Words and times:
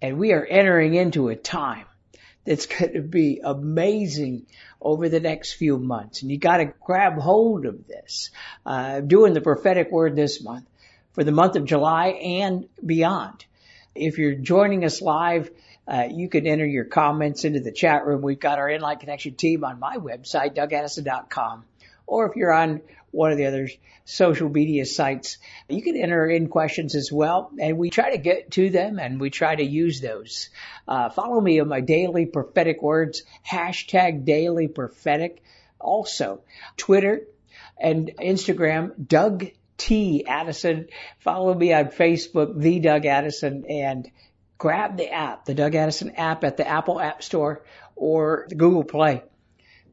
And 0.00 0.18
we 0.18 0.32
are 0.32 0.44
entering 0.44 0.94
into 0.94 1.28
a 1.28 1.36
time 1.36 1.86
that's 2.44 2.66
going 2.66 2.94
to 2.94 3.02
be 3.02 3.40
amazing 3.44 4.46
over 4.80 5.08
the 5.08 5.20
next 5.20 5.52
few 5.54 5.78
months. 5.78 6.22
And 6.22 6.30
you 6.30 6.38
got 6.38 6.58
to 6.58 6.72
grab 6.80 7.18
hold 7.18 7.66
of 7.66 7.86
this. 7.86 8.30
Uh, 8.64 9.00
doing 9.00 9.34
the 9.34 9.40
prophetic 9.40 9.90
word 9.90 10.16
this 10.16 10.42
month 10.42 10.66
for 11.12 11.24
the 11.24 11.32
month 11.32 11.56
of 11.56 11.64
July 11.64 12.08
and 12.08 12.68
beyond. 12.84 13.44
If 13.94 14.18
you're 14.18 14.34
joining 14.34 14.84
us 14.84 15.02
live, 15.02 15.50
uh, 15.86 16.06
you 16.10 16.28
can 16.28 16.46
enter 16.46 16.66
your 16.66 16.84
comments 16.84 17.44
into 17.44 17.60
the 17.60 17.72
chat 17.72 18.06
room. 18.06 18.22
We've 18.22 18.38
got 18.38 18.58
our 18.58 18.68
Inlight 18.68 19.00
Connection 19.00 19.34
team 19.34 19.64
on 19.64 19.80
my 19.80 19.96
website, 19.96 20.54
dougaddison.com. 20.54 21.64
Or 22.06 22.26
if 22.26 22.36
you're 22.36 22.52
on 22.52 22.82
one 23.10 23.32
of 23.32 23.38
the 23.38 23.46
other 23.46 23.68
social 24.04 24.48
media 24.48 24.86
sites. 24.86 25.38
You 25.68 25.82
can 25.82 25.96
enter 25.96 26.28
in 26.28 26.48
questions 26.48 26.94
as 26.94 27.12
well, 27.12 27.50
and 27.58 27.78
we 27.78 27.90
try 27.90 28.12
to 28.12 28.18
get 28.18 28.52
to 28.52 28.70
them 28.70 28.98
and 28.98 29.20
we 29.20 29.30
try 29.30 29.54
to 29.54 29.64
use 29.64 30.00
those. 30.00 30.50
Uh, 30.86 31.10
follow 31.10 31.40
me 31.40 31.60
on 31.60 31.68
my 31.68 31.80
daily 31.80 32.26
prophetic 32.26 32.82
words, 32.82 33.22
hashtag 33.48 34.24
daily 34.24 34.68
prophetic. 34.68 35.42
Also, 35.80 36.40
Twitter 36.76 37.22
and 37.80 38.10
Instagram, 38.18 38.92
Doug 39.06 39.46
T. 39.76 40.24
Addison. 40.26 40.88
Follow 41.20 41.54
me 41.54 41.72
on 41.72 41.86
Facebook, 41.86 42.60
The 42.60 42.80
Doug 42.80 43.06
Addison, 43.06 43.64
and 43.68 44.10
grab 44.58 44.96
the 44.96 45.10
app, 45.12 45.44
the 45.44 45.54
Doug 45.54 45.74
Addison 45.74 46.16
app 46.16 46.42
at 46.44 46.56
the 46.56 46.66
Apple 46.66 47.00
App 47.00 47.22
Store 47.22 47.62
or 47.94 48.46
the 48.48 48.56
Google 48.56 48.84
Play 48.84 49.22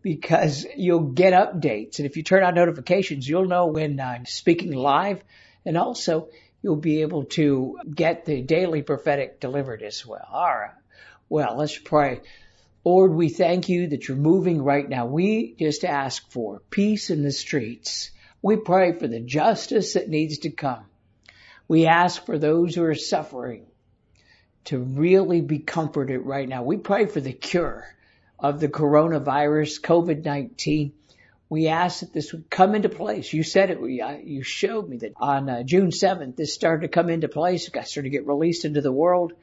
because 0.06 0.68
you'll 0.78 1.14
get 1.14 1.34
updates. 1.34 1.98
And 1.98 2.06
if 2.06 2.16
you 2.16 2.22
turn 2.22 2.44
on 2.44 2.54
notifications, 2.54 3.28
you'll 3.28 3.48
know 3.48 3.66
when 3.66 4.00
I'm 4.00 4.28
speaking 4.28 4.72
live. 4.72 5.24
And 5.66 5.80
also, 5.80 6.30
you'll 6.62 6.76
be 6.76 7.02
able 7.02 7.26
to 7.40 7.80
get 7.92 8.24
the 8.24 8.44
daily 8.44 8.84
prophetic 8.84 9.40
delivered 9.40 9.82
as 9.82 10.06
well. 10.06 10.28
All 10.32 10.46
right. 10.46 10.76
Well, 11.28 11.58
let's 11.58 11.80
pray. 11.80 12.22
Lord, 12.84 13.16
we 13.16 13.30
thank 13.30 13.68
you 13.68 13.88
that 13.88 14.08
you're 14.08 14.16
moving 14.16 14.62
right 14.62 14.88
now. 14.88 15.08
We 15.08 15.56
just 15.58 15.84
ask 15.84 16.30
for 16.30 16.62
peace 16.70 17.10
in 17.10 17.24
the 17.24 17.32
streets. 17.32 18.12
We 18.44 18.58
pray 18.58 18.92
for 19.00 19.08
the 19.08 19.22
justice 19.22 19.94
that 19.94 20.08
needs 20.08 20.38
to 20.40 20.52
come. 20.52 20.86
We 21.68 21.88
ask 21.88 22.24
for 22.28 22.38
those 22.38 22.76
who 22.76 22.84
are 22.84 22.94
suffering 22.94 23.66
to 24.66 24.78
really 24.78 25.42
be 25.42 25.58
comforted 25.58 26.22
right 26.22 26.48
now. 26.48 26.62
We 26.62 26.78
pray 26.78 27.08
for 27.08 27.22
the 27.22 27.34
cure 27.34 27.88
of 28.40 28.60
the 28.60 28.68
coronavirus, 28.68 29.82
COVID-19. 29.82 30.92
We 31.48 31.68
asked 31.68 32.02
that 32.02 32.14
this 32.14 32.34
would 32.34 32.50
come 32.50 32.76
into 32.76 32.90
place. 32.90 33.32
You 33.32 33.44
said 33.44 33.70
it. 33.70 33.78
Uh, 33.78 34.18
you 34.24 34.44
showed 34.44 34.90
me 34.90 34.98
that 34.98 35.14
on 35.18 35.50
uh, 35.50 35.64
June 35.64 35.92
7th, 35.92 36.36
this 36.36 36.54
started 36.54 36.82
to 36.82 36.88
come 36.88 37.10
into 37.10 37.28
place. 37.28 37.68
It 37.68 37.70
started 37.70 38.04
to 38.04 38.10
get 38.10 38.28
released 38.28 38.66
into 38.66 38.82
the 38.82 38.92
world. 38.92 39.34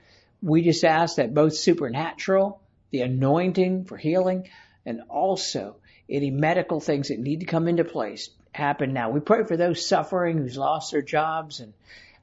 We 0.43 0.62
just 0.62 0.84
ask 0.84 1.17
that 1.17 1.34
both 1.34 1.55
supernatural, 1.55 2.61
the 2.91 3.03
anointing 3.03 3.84
for 3.84 3.97
healing, 3.97 4.49
and 4.84 5.03
also 5.09 5.77
any 6.09 6.31
medical 6.31 6.81
things 6.81 7.09
that 7.09 7.21
need 7.21 7.41
to 7.41 7.47
come 7.47 7.69
into 7.69 7.84
place 7.84 8.31
happen 8.53 8.93
now. 8.93 9.11
We 9.11 9.21
pray 9.21 9.45
for 9.45 9.56
those 9.56 9.87
suffering 9.87 10.39
who's 10.39 10.59
lost 10.59 10.93
their 10.93 11.03
jobs 11.03 11.61
and 11.61 11.72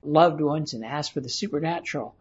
loved 0.04 0.42
ones 0.42 0.74
and 0.74 0.86
ask 0.86 1.14
for 1.14 1.22
the 1.22 1.30
supernatural 1.30 2.16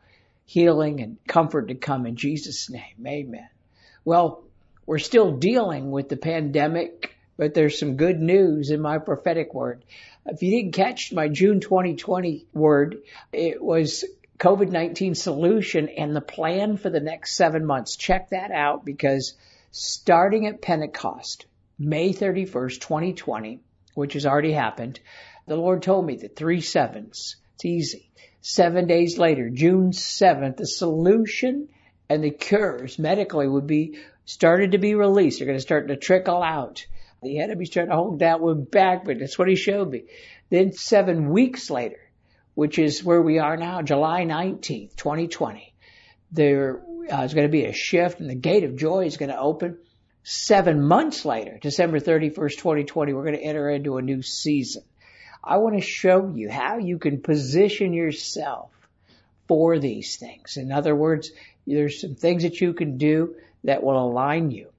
healing 0.46 1.00
and 1.00 1.18
comfort 1.26 1.68
to 1.68 1.74
come 1.74 2.06
in 2.06 2.16
Jesus' 2.16 2.70
name. 2.70 3.06
Amen. 3.06 3.48
Well, 4.04 4.44
we're 4.88 4.98
still 4.98 5.32
dealing 5.32 5.90
with 5.90 6.08
the 6.08 6.16
pandemic, 6.16 7.14
but 7.36 7.52
there's 7.52 7.78
some 7.78 7.96
good 7.96 8.18
news 8.18 8.70
in 8.70 8.80
my 8.80 8.96
prophetic 8.96 9.52
word. 9.52 9.84
If 10.24 10.42
you 10.42 10.50
didn't 10.50 10.72
catch 10.72 11.12
my 11.12 11.28
June 11.28 11.60
2020 11.60 12.46
word, 12.54 12.96
it 13.30 13.62
was 13.62 14.06
COVID-19 14.38 15.14
solution 15.14 15.90
and 15.90 16.16
the 16.16 16.22
plan 16.22 16.78
for 16.78 16.88
the 16.88 17.00
next 17.00 17.36
seven 17.36 17.66
months. 17.66 17.96
Check 17.96 18.30
that 18.30 18.50
out 18.50 18.86
because 18.86 19.34
starting 19.72 20.46
at 20.46 20.62
Pentecost, 20.62 21.44
May 21.78 22.14
31st, 22.14 22.80
2020, 22.80 23.60
which 23.92 24.14
has 24.14 24.24
already 24.24 24.52
happened, 24.52 25.00
the 25.46 25.56
Lord 25.56 25.82
told 25.82 26.06
me 26.06 26.16
that 26.16 26.34
three 26.34 26.62
sevens. 26.62 27.36
It's 27.56 27.66
easy. 27.66 28.10
Seven 28.40 28.86
days 28.86 29.18
later, 29.18 29.50
June 29.50 29.90
7th, 29.90 30.56
the 30.56 30.66
solution 30.66 31.68
and 32.08 32.24
the 32.24 32.30
cures 32.30 32.98
medically 32.98 33.46
would 33.46 33.66
be 33.66 33.98
started 34.28 34.72
to 34.72 34.78
be 34.78 34.94
released. 34.94 35.38
They're 35.38 35.46
going 35.46 35.56
to 35.56 35.62
start 35.62 35.88
to 35.88 35.96
trickle 35.96 36.42
out. 36.42 36.86
The 37.22 37.38
enemy's 37.38 37.70
trying 37.70 37.88
to 37.88 37.96
hold 37.96 38.18
that 38.18 38.40
one 38.40 38.64
back, 38.64 39.06
but 39.06 39.18
that's 39.18 39.38
what 39.38 39.48
he 39.48 39.56
showed 39.56 39.90
me. 39.90 40.04
Then 40.50 40.72
seven 40.72 41.30
weeks 41.30 41.70
later, 41.70 41.98
which 42.54 42.78
is 42.78 43.02
where 43.02 43.22
we 43.22 43.38
are 43.38 43.56
now, 43.56 43.80
July 43.80 44.26
19th, 44.26 44.96
2020, 44.96 45.72
there 46.30 46.82
uh, 47.10 47.22
is 47.22 47.32
going 47.32 47.46
to 47.46 47.50
be 47.50 47.64
a 47.64 47.72
shift 47.72 48.20
and 48.20 48.28
the 48.28 48.34
gate 48.34 48.64
of 48.64 48.76
joy 48.76 49.06
is 49.06 49.16
going 49.16 49.30
to 49.30 49.38
open. 49.38 49.78
Seven 50.24 50.82
months 50.82 51.24
later, 51.24 51.58
December 51.62 51.98
31st, 51.98 52.58
2020, 52.58 53.14
we're 53.14 53.24
going 53.24 53.34
to 53.34 53.42
enter 53.42 53.70
into 53.70 53.96
a 53.96 54.02
new 54.02 54.20
season. 54.20 54.82
I 55.42 55.56
want 55.56 55.76
to 55.76 55.80
show 55.80 56.30
you 56.34 56.50
how 56.50 56.76
you 56.76 56.98
can 56.98 57.22
position 57.22 57.94
yourself 57.94 58.72
for 59.46 59.78
these 59.78 60.16
things. 60.16 60.58
In 60.58 60.70
other 60.70 60.94
words, 60.94 61.30
there's 61.66 62.02
some 62.02 62.14
things 62.14 62.42
that 62.42 62.60
you 62.60 62.74
can 62.74 62.98
do 62.98 63.36
that 63.64 63.82
will 63.82 63.98
align 63.98 64.50
you 64.50 64.70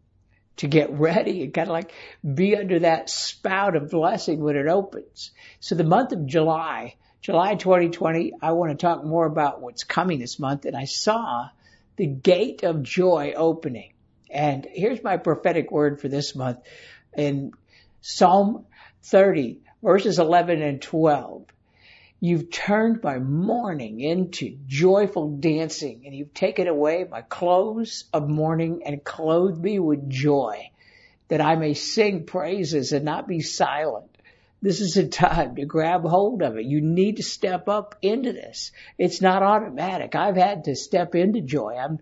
to 0.57 0.67
get 0.67 0.91
ready 0.99 1.43
and 1.43 1.53
kind 1.53 1.67
of 1.67 1.73
like 1.73 1.91
be 2.23 2.55
under 2.55 2.79
that 2.79 3.09
spout 3.09 3.75
of 3.75 3.91
blessing 3.91 4.41
when 4.41 4.55
it 4.55 4.67
opens. 4.67 5.31
So 5.59 5.75
the 5.75 5.83
month 5.83 6.11
of 6.11 6.25
July, 6.25 6.95
July 7.21 7.55
2020, 7.55 8.33
I 8.41 8.51
want 8.51 8.71
to 8.71 8.77
talk 8.77 9.03
more 9.03 9.25
about 9.25 9.61
what's 9.61 9.83
coming 9.83 10.19
this 10.19 10.39
month. 10.39 10.65
And 10.65 10.75
I 10.75 10.85
saw 10.85 11.49
the 11.97 12.07
gate 12.07 12.63
of 12.63 12.83
joy 12.83 13.33
opening. 13.35 13.93
And 14.29 14.65
here's 14.71 15.03
my 15.03 15.17
prophetic 15.17 15.71
word 15.71 15.99
for 15.99 16.07
this 16.07 16.35
month 16.35 16.59
in 17.17 17.51
Psalm 18.01 18.65
30 19.03 19.59
verses 19.81 20.19
11 20.19 20.61
and 20.61 20.81
12. 20.81 21.45
You've 22.21 22.51
turned 22.51 23.01
my 23.01 23.17
mourning 23.17 24.01
into 24.01 24.57
joyful 24.67 25.37
dancing 25.37 26.03
and 26.05 26.13
you've 26.13 26.33
taken 26.33 26.67
away 26.67 27.05
my 27.09 27.21
clothes 27.21 28.05
of 28.11 28.27
mourning 28.27 28.81
and 28.85 29.03
clothed 29.03 29.61
me 29.61 29.79
with 29.79 30.09
joy 30.09 30.69
that 31.29 31.39
I 31.39 31.55
may 31.55 31.73
sing 31.75 32.25
praises 32.25 32.91
and 32.91 33.05
not 33.05 33.27
be 33.27 33.39
silent. 33.39 34.17
This 34.61 34.81
is 34.81 34.97
a 34.97 35.07
time 35.07 35.55
to 35.55 35.65
grab 35.65 36.03
hold 36.03 36.41
of 36.41 36.57
it. 36.57 36.65
You 36.65 36.81
need 36.81 37.17
to 37.17 37.23
step 37.23 37.69
up 37.69 37.95
into 38.01 38.33
this. 38.33 38.73
It's 38.97 39.21
not 39.21 39.41
automatic. 39.41 40.15
I've 40.15 40.35
had 40.35 40.65
to 40.65 40.75
step 40.75 41.15
into 41.15 41.39
joy. 41.39 41.77
I'm 41.77 41.99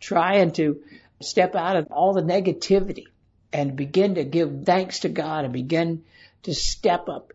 trying 0.00 0.50
to 0.52 0.82
step 1.20 1.54
out 1.54 1.76
of 1.76 1.92
all 1.92 2.12
the 2.12 2.22
negativity 2.22 3.04
and 3.52 3.76
begin 3.76 4.16
to 4.16 4.24
give 4.24 4.64
thanks 4.64 5.00
to 5.00 5.08
God 5.08 5.44
and 5.44 5.52
begin 5.52 6.04
to 6.42 6.54
step 6.54 7.08
up 7.08 7.32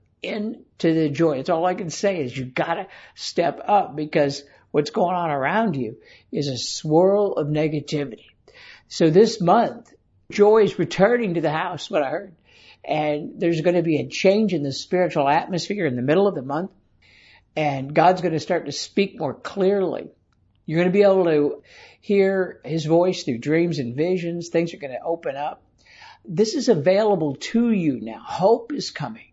into 0.84 1.00
the 1.00 1.10
joy. 1.10 1.38
It's 1.38 1.50
all 1.50 1.66
I 1.66 1.76
can 1.76 1.90
say 1.90 2.20
is 2.22 2.38
you 2.38 2.46
gotta 2.46 2.88
step 3.16 3.62
up 3.68 3.96
because 3.96 4.44
what's 4.72 4.90
going 4.90 5.16
on 5.16 5.30
around 5.30 5.76
you 5.76 5.98
is 6.32 6.48
a 6.48 6.58
swirl 6.58 7.34
of 7.34 7.48
negativity. 7.48 8.26
So 8.88 9.10
this 9.10 9.40
month, 9.40 9.94
joy 10.32 10.64
is 10.64 10.78
returning 10.78 11.36
to 11.36 11.42
the 11.42 11.52
house, 11.52 11.90
what 11.90 12.04
I 12.04 12.10
heard. 12.10 12.36
And 12.84 13.40
there's 13.40 13.62
going 13.62 13.76
to 13.76 13.82
be 13.82 14.00
a 14.00 14.08
change 14.08 14.54
in 14.54 14.62
the 14.62 14.72
spiritual 14.72 15.28
atmosphere 15.28 15.88
in 15.88 15.96
the 15.96 16.02
middle 16.02 16.28
of 16.28 16.36
the 16.36 16.44
month. 16.44 16.72
And 17.56 17.96
God's 17.96 18.22
going 18.22 18.34
to 18.34 18.40
start 18.40 18.66
to 18.66 18.72
speak 18.72 19.18
more 19.18 19.34
clearly. 19.34 20.10
You're 20.66 20.80
going 20.80 20.92
to 20.92 20.98
be 20.98 21.04
able 21.04 21.26
to 21.26 21.64
hear 22.02 22.60
his 22.64 22.86
voice 22.86 23.24
through 23.24 23.40
dreams 23.40 23.80
and 23.80 23.96
visions. 23.96 24.50
Things 24.50 24.74
are 24.74 24.78
going 24.78 24.94
to 24.94 25.04
open 25.04 25.36
up. 25.36 25.64
This 26.26 26.54
is 26.54 26.70
available 26.70 27.36
to 27.36 27.72
you 27.72 28.00
now. 28.02 28.20
Hope 28.24 28.74
is 28.74 28.92
coming. 28.92 29.32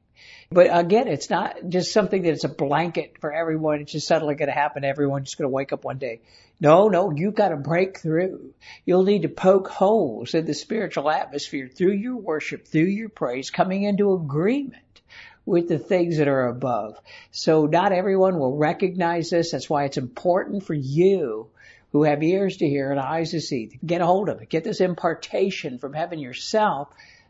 But 0.52 0.68
again, 0.70 1.08
it's 1.08 1.30
not 1.30 1.56
just 1.68 1.92
something 1.92 2.22
that's 2.22 2.44
a 2.44 2.48
blanket 2.48 3.16
for 3.20 3.32
everyone. 3.32 3.80
It's 3.80 3.92
just 3.92 4.06
suddenly 4.06 4.34
going 4.34 4.48
to 4.48 4.54
happen. 4.54 4.84
Everyone's 4.84 5.28
just 5.28 5.38
going 5.38 5.48
to 5.48 5.54
wake 5.54 5.72
up 5.72 5.84
one 5.84 5.98
day. 5.98 6.20
No, 6.60 6.88
no, 6.88 7.10
you've 7.10 7.34
got 7.34 7.48
to 7.48 7.56
break 7.56 7.98
through. 7.98 8.52
You'll 8.84 9.04
need 9.04 9.22
to 9.22 9.28
poke 9.28 9.68
holes 9.68 10.34
in 10.34 10.44
the 10.44 10.54
spiritual 10.54 11.10
atmosphere 11.10 11.68
through 11.68 11.94
your 11.94 12.16
worship, 12.16 12.66
through 12.66 12.82
your 12.82 13.08
praise, 13.08 13.50
coming 13.50 13.84
into 13.84 14.12
agreement 14.12 15.00
with 15.44 15.68
the 15.68 15.78
things 15.78 16.18
that 16.18 16.28
are 16.28 16.48
above. 16.48 16.98
So 17.30 17.66
not 17.66 17.92
everyone 17.92 18.38
will 18.38 18.56
recognize 18.56 19.30
this. 19.30 19.52
That's 19.52 19.70
why 19.70 19.84
it's 19.84 19.96
important 19.96 20.64
for 20.64 20.74
you 20.74 21.48
who 21.92 22.04
have 22.04 22.22
ears 22.22 22.58
to 22.58 22.68
hear 22.68 22.90
and 22.90 23.00
eyes 23.00 23.30
to 23.30 23.40
see 23.40 23.66
to 23.68 23.76
get 23.84 24.00
a 24.00 24.06
hold 24.06 24.28
of 24.28 24.40
it. 24.40 24.48
Get 24.48 24.64
this 24.64 24.80
impartation 24.80 25.78
from 25.78 25.94
heaven 25.94 26.18
yourself, 26.18 26.88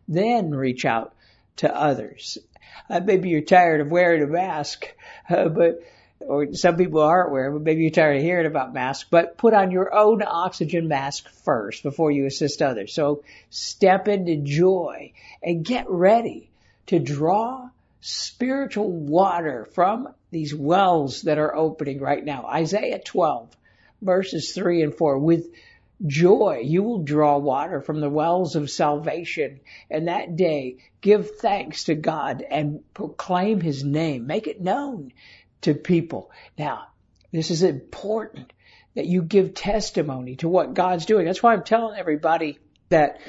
then 0.08 0.50
reach 0.50 0.84
out 0.84 1.14
to 1.56 1.74
others. 1.74 2.38
Uh, 2.88 3.00
maybe 3.04 3.28
you're 3.28 3.40
tired 3.40 3.80
of 3.80 3.90
wearing 3.90 4.22
a 4.22 4.26
mask, 4.26 4.86
uh, 5.28 5.48
but 5.48 5.82
or 6.20 6.54
some 6.54 6.76
people 6.76 7.00
aren't 7.00 7.32
wearing, 7.32 7.52
but 7.54 7.62
maybe 7.62 7.82
you're 7.82 7.90
tired 7.90 8.16
of 8.16 8.22
hearing 8.22 8.46
about 8.46 8.72
masks, 8.72 9.06
but 9.10 9.36
put 9.36 9.54
on 9.54 9.70
your 9.70 9.92
own 9.94 10.22
oxygen 10.22 10.88
mask 10.88 11.28
first 11.28 11.82
before 11.82 12.10
you 12.10 12.26
assist 12.26 12.62
others. 12.62 12.92
So 12.94 13.24
step 13.50 14.08
into 14.08 14.36
joy 14.36 15.12
and 15.42 15.64
get 15.64 15.88
ready 15.88 16.50
to 16.86 16.98
draw 16.98 17.70
spiritual 18.00 18.90
water 18.90 19.66
from 19.74 20.08
these 20.30 20.54
wells 20.54 21.22
that 21.22 21.38
are 21.38 21.54
opening 21.54 22.00
right 22.00 22.24
now. 22.24 22.44
Isaiah 22.46 23.00
12 23.04 23.56
verses 24.00 24.52
3 24.52 24.82
and 24.82 24.94
4 24.94 25.18
with 25.18 25.46
joy. 26.06 26.62
You 26.64 26.82
will 26.82 27.02
draw 27.02 27.38
water 27.38 27.80
from 27.80 28.00
the 28.00 28.10
wells 28.10 28.56
of 28.56 28.70
salvation. 28.70 29.60
And 29.90 30.08
that 30.08 30.36
day 30.36 30.78
give 31.00 31.36
thanks 31.36 31.84
to 31.84 31.94
God 31.94 32.42
and 32.48 32.80
proclaim 32.94 33.60
his 33.60 33.84
name. 33.84 34.26
Make 34.26 34.46
it 34.46 34.60
known 34.60 35.12
to 35.62 35.74
people. 35.74 36.30
Now 36.58 36.86
this 37.32 37.50
is 37.50 37.62
important 37.62 38.52
that 38.94 39.06
you 39.06 39.22
give 39.22 39.54
testimony 39.54 40.36
to 40.36 40.48
what 40.48 40.74
God's 40.74 41.06
doing. 41.06 41.24
That's 41.24 41.42
why 41.42 41.54
I'm 41.54 41.64
telling 41.64 41.98
everybody 41.98 42.58
that 42.90 43.20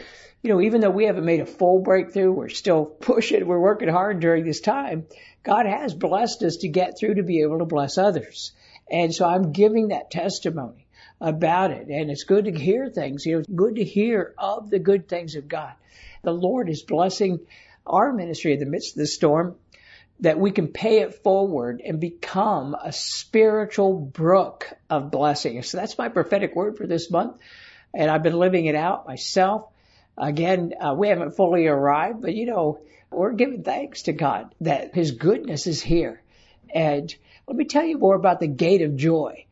you 0.42 0.50
know, 0.50 0.60
even 0.60 0.82
though 0.82 0.90
we 0.90 1.06
haven't 1.06 1.24
made 1.24 1.40
a 1.40 1.46
full 1.46 1.80
breakthrough, 1.80 2.32
we're 2.32 2.50
still 2.50 2.86
pushing, 3.02 3.48
we're 3.48 3.60
working 3.60 3.88
hard 3.88 4.20
during 4.20 4.44
this 4.44 4.60
time. 4.60 5.08
God 5.44 5.66
has 5.66 5.94
blessed 5.94 6.44
us 6.44 6.58
to 6.58 6.68
get 6.68 7.00
through 7.00 7.16
to 7.16 7.24
be 7.24 7.42
able 7.42 7.60
to 7.60 7.66
bless 7.66 7.98
others. 7.98 8.52
And 8.92 9.16
so 9.16 9.26
I'm 9.26 9.54
giving 9.54 9.88
that 9.90 10.12
testimony 10.12 10.83
about 11.22 11.72
it. 11.72 11.88
And 11.88 12.10
it's 12.10 12.24
good 12.24 12.46
to 12.46 12.52
hear 12.52 12.90
things, 12.90 13.26
you 13.26 13.34
know, 13.34 13.40
it's 13.40 13.50
good 13.50 13.76
to 13.76 13.84
hear 13.84 14.34
of 14.38 14.70
the 14.70 14.80
good 14.80 15.08
things 15.08 15.36
of 15.36 15.48
God. 15.48 15.74
The 16.24 16.34
Lord 16.34 16.70
is 16.70 16.82
blessing 16.82 17.40
our 17.86 18.14
ministry 18.14 18.54
in 18.54 18.60
the 18.60 18.66
midst 18.66 18.96
of 18.96 19.00
the 19.00 19.08
storm 19.08 19.56
that 20.20 20.40
we 20.40 20.52
can 20.52 20.68
pay 20.68 21.00
it 21.00 21.16
forward 21.24 21.82
and 21.84 22.00
become 22.00 22.76
a 22.82 22.92
spiritual 22.92 24.00
brook 24.00 24.70
of 24.90 25.12
blessing. 25.12 25.62
So 25.64 25.78
that's 25.78 25.98
my 25.98 26.10
prophetic 26.10 26.56
word 26.56 26.78
for 26.78 26.88
this 26.88 27.12
month. 27.12 27.38
And 27.94 28.10
I've 28.10 28.24
been 28.24 28.38
living 28.38 28.66
it 28.66 28.76
out 28.76 29.08
myself. 29.08 29.66
Again, 30.18 30.74
uh, 30.80 30.94
we 30.98 31.10
haven't 31.10 31.36
fully 31.36 31.68
arrived, 31.68 32.22
but 32.22 32.34
you 32.36 32.46
know, 32.46 32.80
we're 33.12 33.34
giving 33.34 33.64
thanks 33.64 34.04
to 34.04 34.14
God 34.14 34.54
that 34.62 34.96
His 34.96 35.12
goodness 35.12 35.68
is 35.68 35.82
here. 35.82 36.22
And 36.74 37.14
let 37.48 37.58
me 37.58 37.66
tell 37.66 37.84
you 37.84 37.98
more 37.98 38.16
about 38.16 38.40
the 38.40 38.48
gate 38.48 38.82
of 38.82 38.96
joy. 38.96 39.46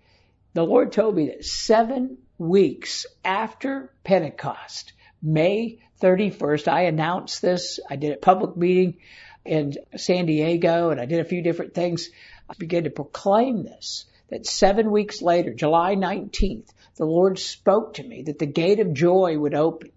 The 0.54 0.66
Lord 0.66 0.92
told 0.92 1.16
me 1.16 1.28
that 1.28 1.46
seven 1.46 2.18
weeks 2.38 3.06
after 3.24 3.94
Pentecost, 4.04 4.94
May 5.22 5.80
31st, 6.02 6.68
I 6.68 6.82
announced 6.84 7.42
this. 7.42 7.80
I 7.90 7.96
did 7.96 8.12
a 8.12 8.18
public 8.18 8.58
meeting 8.58 8.98
in 9.46 9.76
San 9.96 10.26
Diego 10.26 10.90
and 10.90 11.00
I 11.00 11.06
did 11.06 11.20
a 11.20 11.30
few 11.30 11.42
different 11.42 11.74
things. 11.74 12.10
I 12.50 12.54
began 12.58 12.84
to 12.84 12.90
proclaim 12.90 13.64
this 13.64 14.06
that 14.30 14.46
seven 14.46 14.92
weeks 14.92 15.22
later, 15.22 15.54
July 15.54 15.96
19th, 15.96 16.70
the 16.96 17.06
Lord 17.06 17.40
spoke 17.40 17.96
to 17.96 18.04
me 18.04 18.24
that 18.24 18.40
the 18.40 18.46
gate 18.46 18.80
of 18.80 18.94
joy 18.94 19.38
would 19.38 19.54
open. 19.54 19.92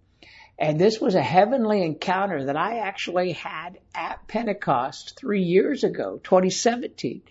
And 0.57 0.79
this 0.79 1.01
was 1.01 1.17
a 1.17 1.23
heavenly 1.23 1.83
encounter 1.83 2.45
that 2.45 2.57
I 2.57 2.79
actually 2.79 3.33
had 3.33 3.79
at 3.93 4.29
Pentecost 4.29 5.17
three 5.17 5.43
years 5.43 5.83
ago, 5.83 6.21
2017. 6.23 7.23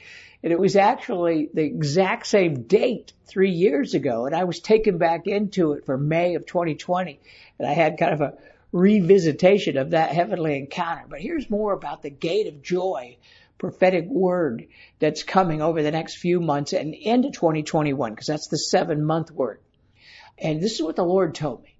And 0.43 0.51
it 0.51 0.59
was 0.59 0.75
actually 0.75 1.49
the 1.53 1.63
exact 1.63 2.27
same 2.27 2.63
date 2.63 3.13
three 3.25 3.51
years 3.51 3.93
ago. 3.93 4.25
And 4.25 4.35
I 4.35 4.43
was 4.43 4.59
taken 4.59 4.97
back 4.97 5.25
into 5.25 5.71
it 5.73 5.85
for 5.85 5.97
May 5.97 6.35
of 6.35 6.45
2020. 6.45 7.19
And 7.57 7.67
I 7.67 7.71
had 7.71 7.97
kind 7.97 8.13
of 8.13 8.21
a 8.21 8.33
revisitation 8.73 9.79
of 9.79 9.91
that 9.91 10.11
heavenly 10.11 10.57
encounter. 10.57 11.05
But 11.07 11.21
here's 11.21 11.49
more 11.49 11.71
about 11.71 12.01
the 12.01 12.09
gate 12.09 12.47
of 12.47 12.61
joy 12.61 13.17
prophetic 13.57 14.05
word 14.09 14.67
that's 14.99 15.23
coming 15.23 15.61
over 15.61 15.81
the 15.81 15.91
next 15.91 16.17
few 16.17 16.41
months 16.41 16.73
and 16.73 16.93
into 16.93 17.31
2021 17.31 18.11
because 18.11 18.27
that's 18.27 18.49
the 18.49 18.57
seven 18.57 19.05
month 19.05 19.31
word. 19.31 19.61
And 20.37 20.61
this 20.61 20.73
is 20.73 20.81
what 20.81 20.97
the 20.97 21.05
Lord 21.05 21.33
told 21.33 21.63
me 21.63 21.73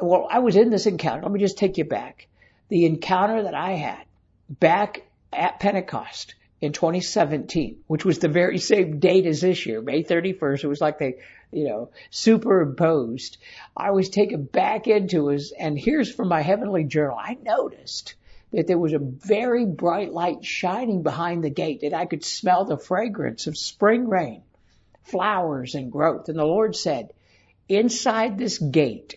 well, 0.00 0.26
I 0.30 0.40
was 0.40 0.56
in 0.56 0.70
this 0.70 0.86
encounter. 0.86 1.22
Let 1.22 1.32
me 1.32 1.40
just 1.40 1.58
take 1.58 1.78
you 1.78 1.84
back. 1.84 2.26
The 2.68 2.86
encounter 2.86 3.44
that 3.44 3.54
I 3.54 3.72
had 3.72 4.04
back 4.48 5.06
at 5.32 5.60
Pentecost 5.60 6.34
in 6.64 6.72
2017, 6.72 7.84
which 7.86 8.04
was 8.04 8.18
the 8.18 8.28
very 8.28 8.58
same 8.58 8.98
date 8.98 9.26
as 9.26 9.42
this 9.42 9.66
year, 9.66 9.82
May 9.82 10.02
31st. 10.02 10.64
It 10.64 10.68
was 10.68 10.80
like 10.80 10.98
they, 10.98 11.16
you 11.52 11.68
know, 11.68 11.90
superimposed. 12.10 13.36
I 13.76 13.90
was 13.90 14.08
taken 14.08 14.44
back 14.44 14.86
into 14.86 15.28
his, 15.28 15.52
and 15.52 15.78
here's 15.78 16.12
from 16.12 16.28
my 16.28 16.40
heavenly 16.40 16.84
journal. 16.84 17.18
I 17.18 17.36
noticed 17.42 18.14
that 18.52 18.66
there 18.66 18.78
was 18.78 18.94
a 18.94 18.98
very 18.98 19.66
bright 19.66 20.12
light 20.12 20.44
shining 20.44 21.02
behind 21.02 21.44
the 21.44 21.50
gate, 21.50 21.82
and 21.82 21.94
I 21.94 22.06
could 22.06 22.24
smell 22.24 22.64
the 22.64 22.78
fragrance 22.78 23.46
of 23.46 23.58
spring 23.58 24.08
rain, 24.08 24.42
flowers, 25.02 25.74
and 25.74 25.92
growth. 25.92 26.28
And 26.28 26.38
the 26.38 26.46
Lord 26.46 26.74
said, 26.74 27.12
inside 27.68 28.38
this 28.38 28.58
gate 28.58 29.16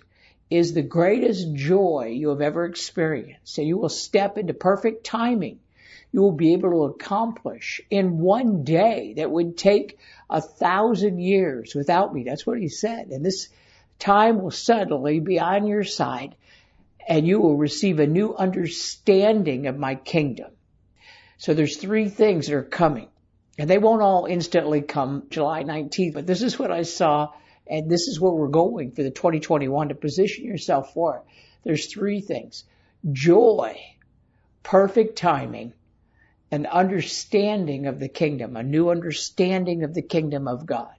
is 0.50 0.74
the 0.74 0.82
greatest 0.82 1.54
joy 1.54 2.14
you 2.14 2.30
have 2.30 2.42
ever 2.42 2.66
experienced. 2.66 3.58
And 3.58 3.68
you 3.68 3.78
will 3.78 3.90
step 3.90 4.38
into 4.38 4.54
perfect 4.54 5.06
timing. 5.06 5.60
You 6.18 6.24
will 6.24 6.32
be 6.32 6.54
able 6.54 6.72
to 6.72 6.84
accomplish 6.86 7.80
in 7.92 8.18
one 8.18 8.64
day 8.64 9.14
that 9.18 9.30
would 9.30 9.56
take 9.56 10.00
a 10.32 10.42
thousand 10.42 11.20
years 11.20 11.76
without 11.76 12.12
me. 12.12 12.24
That's 12.24 12.44
what 12.44 12.58
he 12.58 12.70
said. 12.70 13.10
And 13.10 13.24
this 13.24 13.50
time 14.00 14.42
will 14.42 14.50
suddenly 14.50 15.20
be 15.20 15.40
on 15.40 15.68
your 15.68 15.84
side 15.84 16.36
and 17.08 17.28
you 17.28 17.40
will 17.40 17.56
receive 17.56 18.00
a 18.00 18.08
new 18.08 18.34
understanding 18.34 19.68
of 19.68 19.78
my 19.78 19.94
kingdom. 19.94 20.50
So 21.38 21.54
there's 21.54 21.78
three 21.78 22.10
things 22.10 22.48
that 22.48 22.56
are 22.56 22.64
coming 22.64 23.10
and 23.60 23.70
they 23.70 23.78
won't 23.78 24.02
all 24.02 24.26
instantly 24.26 24.82
come 24.82 25.28
July 25.30 25.66
19th, 25.66 26.16
but 26.16 26.26
this 26.26 26.42
is 26.42 26.58
what 26.58 26.72
I 26.72 26.82
saw 26.82 27.32
and 27.68 27.92
this 27.92 28.08
is 28.08 28.20
where 28.20 28.34
we're 28.34 28.48
going 28.48 28.90
for 28.90 29.04
the 29.04 29.12
2021 29.12 29.90
to 29.90 29.94
position 29.94 30.46
yourself 30.46 30.96
for 30.96 31.18
it. 31.18 31.22
There's 31.64 31.94
three 31.94 32.22
things. 32.22 32.64
Joy, 33.12 33.80
perfect 34.64 35.20
timing, 35.20 35.74
an 36.52 36.66
understanding 36.66 37.88
of 37.88 38.00
the 38.00 38.08
kingdom, 38.08 38.56
a 38.56 38.64
new 38.64 38.90
understanding 38.90 39.84
of 39.84 39.94
the 39.94 40.02
kingdom 40.02 40.48
of 40.48 40.66
God 40.66 40.94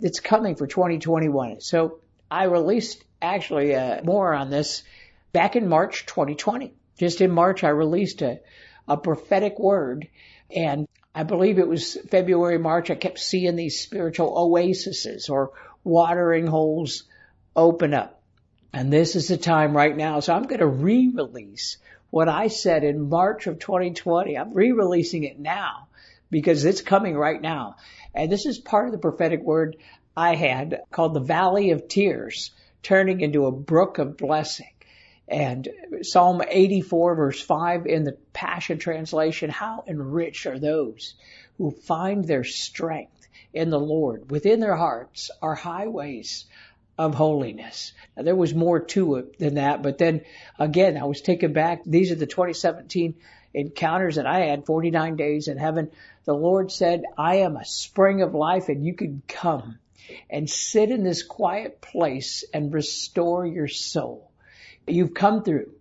that's 0.00 0.20
coming 0.20 0.56
for 0.56 0.66
2021. 0.66 1.60
So 1.60 2.00
I 2.30 2.44
released 2.44 3.04
actually 3.20 3.74
uh, 3.74 4.02
more 4.02 4.34
on 4.34 4.50
this 4.50 4.82
back 5.32 5.56
in 5.56 5.68
March 5.68 6.06
2020. 6.06 6.74
Just 6.98 7.20
in 7.20 7.30
March, 7.30 7.62
I 7.62 7.68
released 7.68 8.22
a, 8.22 8.40
a 8.88 8.96
prophetic 8.96 9.58
word 9.58 10.08
and 10.50 10.86
I 11.14 11.22
believe 11.22 11.58
it 11.58 11.68
was 11.68 11.96
February, 12.10 12.58
March. 12.58 12.90
I 12.90 12.94
kept 12.94 13.18
seeing 13.18 13.56
these 13.56 13.80
spiritual 13.80 14.34
oases 14.36 15.28
or 15.28 15.52
watering 15.82 16.46
holes 16.46 17.04
open 17.54 17.94
up. 17.94 18.22
And 18.72 18.92
this 18.92 19.16
is 19.16 19.28
the 19.28 19.38
time 19.38 19.74
right 19.74 19.96
now. 19.96 20.20
So 20.20 20.34
I'm 20.34 20.42
going 20.42 20.60
to 20.60 20.66
re-release 20.66 21.78
what 22.16 22.30
I 22.30 22.48
said 22.48 22.82
in 22.82 23.10
March 23.10 23.46
of 23.46 23.58
2020. 23.58 24.38
I'm 24.38 24.54
re-releasing 24.54 25.24
it 25.24 25.38
now 25.38 25.88
because 26.30 26.64
it's 26.64 26.80
coming 26.80 27.14
right 27.14 27.42
now. 27.42 27.76
And 28.14 28.32
this 28.32 28.46
is 28.46 28.56
part 28.56 28.86
of 28.86 28.92
the 28.92 28.98
prophetic 28.98 29.42
word 29.42 29.76
I 30.16 30.34
had 30.34 30.80
called 30.90 31.12
the 31.12 31.20
Valley 31.20 31.72
of 31.72 31.88
Tears, 31.88 32.52
turning 32.82 33.20
into 33.20 33.44
a 33.44 33.52
brook 33.52 33.98
of 33.98 34.16
blessing. 34.16 34.72
And 35.28 35.68
Psalm 36.00 36.40
84 36.48 37.16
verse 37.16 37.42
5 37.42 37.84
in 37.84 38.04
the 38.04 38.16
Passion 38.32 38.78
Translation, 38.78 39.50
how 39.50 39.84
enriched 39.86 40.46
are 40.46 40.58
those 40.58 41.16
who 41.58 41.70
find 41.70 42.24
their 42.24 42.44
strength 42.44 43.28
in 43.52 43.68
the 43.68 43.78
Lord. 43.78 44.30
Within 44.30 44.60
their 44.60 44.76
hearts 44.76 45.30
are 45.42 45.54
highways 45.54 46.46
of 46.98 47.14
holiness. 47.14 47.92
Now, 48.16 48.22
there 48.22 48.36
was 48.36 48.54
more 48.54 48.80
to 48.80 49.16
it 49.16 49.38
than 49.38 49.54
that, 49.54 49.82
but 49.82 49.98
then 49.98 50.22
again, 50.58 50.96
I 50.96 51.04
was 51.04 51.20
taken 51.20 51.52
back. 51.52 51.82
These 51.84 52.10
are 52.12 52.16
the 52.16 52.26
2017 52.26 53.16
encounters 53.54 54.16
that 54.16 54.26
I 54.26 54.40
had 54.40 54.66
49 54.66 55.16
days 55.16 55.48
in 55.48 55.58
heaven. 55.58 55.90
The 56.24 56.34
Lord 56.34 56.70
said, 56.70 57.04
I 57.16 57.36
am 57.36 57.56
a 57.56 57.64
spring 57.64 58.22
of 58.22 58.34
life 58.34 58.68
and 58.68 58.84
you 58.84 58.94
can 58.94 59.22
come 59.28 59.78
and 60.30 60.48
sit 60.48 60.90
in 60.90 61.02
this 61.02 61.22
quiet 61.22 61.80
place 61.80 62.44
and 62.52 62.72
restore 62.72 63.46
your 63.46 63.68
soul. 63.68 64.30
You've 64.86 65.14
come 65.14 65.42
through 65.42 65.72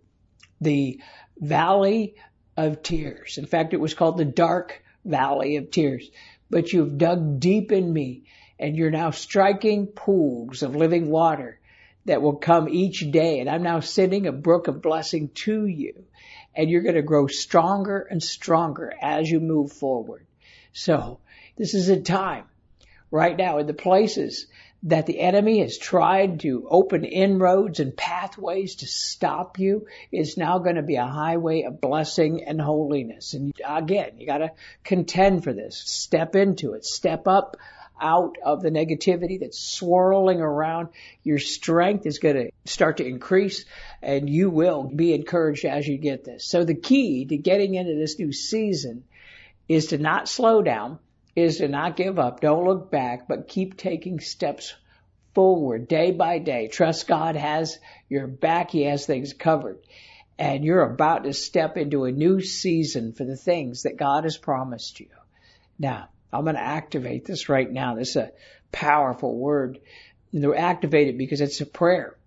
the 0.62 1.00
valley 1.38 2.16
of 2.58 2.82
tears. 2.82 3.38
In 3.38 3.46
fact, 3.46 3.74
it 3.74 3.80
was 3.80 3.94
called 3.94 4.18
the 4.18 4.26
dark 4.26 4.82
valley 5.04 5.58
of 5.58 5.70
tears 5.70 6.10
but 6.50 6.72
you've 6.72 6.98
dug 6.98 7.40
deep 7.40 7.72
in 7.72 7.92
me 7.92 8.24
and 8.60 8.76
you're 8.76 8.92
now 8.92 9.12
striking 9.12 9.88
pools 9.88 10.64
of 10.64 10.76
living 10.76 11.10
water 11.10 11.60
that 12.06 12.22
will 12.22 12.36
come 12.36 12.70
each 12.70 13.10
day. 13.12 13.40
And 13.40 13.50
I'm 13.50 13.64
now 13.64 13.80
sending 13.80 14.28
a 14.28 14.32
brook 14.32 14.68
of 14.68 14.82
blessing 14.82 15.30
to 15.46 15.66
you. 15.66 16.06
and 16.56 16.70
you're 16.70 16.82
going 16.82 16.96
to 16.96 17.02
grow 17.02 17.28
stronger 17.28 18.00
and 18.10 18.24
stronger 18.24 18.94
as 19.02 19.30
you 19.30 19.40
move 19.40 19.72
forward. 19.72 20.26
So 20.74 21.20
this 21.58 21.74
is 21.74 21.90
a 21.90 22.02
time 22.02 22.46
right 23.12 23.36
now 23.36 23.58
in 23.60 23.68
the 23.68 23.74
places 23.74 24.48
that 24.84 25.06
the 25.08 25.20
enemy 25.20 25.60
has 25.62 25.78
tried 25.78 26.42
to 26.42 26.68
open 26.70 27.06
inroads 27.06 27.80
and 27.80 27.98
pathways 27.98 28.76
to 28.76 28.88
stop 28.88 29.58
you 29.58 29.88
is 30.12 30.38
now 30.38 30.60
going 30.60 30.76
to 30.76 30.84
be 30.84 30.96
a 30.96 31.06
highway 31.06 31.64
of 31.64 31.82
blessing 31.82 32.44
and 32.44 32.62
holiness. 32.62 33.34
And 33.34 33.54
again, 33.68 34.12
you 34.18 34.28
got 34.28 34.40
to 34.40 34.52
contend 34.84 35.44
for 35.44 35.54
this. 35.54 35.82
Step 35.86 36.36
into 36.36 36.74
it. 36.74 36.86
Step 36.86 37.28
up 37.28 37.58
out 38.00 38.38
of 38.44 38.62
the 38.62 38.72
negativity 38.72 39.40
that's 39.40 39.60
swirling 39.60 40.42
around. 40.42 40.90
Your 41.24 41.40
strength 41.40 42.06
is 42.06 42.20
going 42.20 42.36
to 42.36 42.52
start 42.66 42.98
to 42.98 43.06
increase 43.06 43.66
and 44.02 44.30
you 44.30 44.50
will 44.50 44.84
be 44.84 45.14
encouraged 45.14 45.66
as 45.66 45.88
you 45.88 45.98
get 45.98 46.24
this. 46.24 46.46
So 46.46 46.64
the 46.64 46.76
key 46.76 47.26
to 47.26 47.38
getting 47.38 47.76
into 47.76 47.96
this 47.96 48.20
new 48.20 48.32
season 48.32 49.04
is 49.68 49.88
to 49.88 49.98
not 49.98 50.30
slow 50.30 50.62
down, 50.62 51.00
is 51.36 51.58
to 51.58 51.68
not 51.68 51.96
give 51.96 52.20
up. 52.20 52.40
Don't 52.40 52.66
look 52.66 52.92
back, 52.92 53.28
but 53.28 53.48
keep 53.48 53.78
taking 53.78 54.20
steps 54.20 54.74
forward 55.34 55.88
day 55.88 56.12
by 56.12 56.40
day. 56.40 56.68
Trust 56.68 57.08
God 57.08 57.36
has 57.36 57.78
your 58.10 58.28
back. 58.28 58.72
He 58.72 58.84
has 58.84 59.06
things 59.06 59.34
covered. 59.34 59.80
And 60.38 60.66
you're 60.66 60.84
about 60.84 61.24
to 61.24 61.34
step 61.34 61.78
into 61.78 62.06
a 62.06 62.12
new 62.12 62.42
season 62.42 63.14
for 63.14 63.24
the 63.24 63.38
things 63.38 63.84
that 63.84 63.98
God 63.98 64.24
has 64.26 64.38
promised 64.38 65.00
you. 65.00 65.08
Now, 65.80 66.10
I'm 66.32 66.44
going 66.44 66.56
to 66.56 66.62
activate 66.62 67.26
this 67.26 67.50
right 67.50 67.72
now. 67.72 67.96
This 67.96 68.12
is 68.12 68.16
a 68.18 68.32
powerful 68.72 69.38
word. 69.38 69.80
And 70.34 70.54
activate 70.54 71.08
it 71.08 71.18
because 71.18 71.40
it's 71.40 71.62
a 71.62 71.66
prayer. 71.66 72.18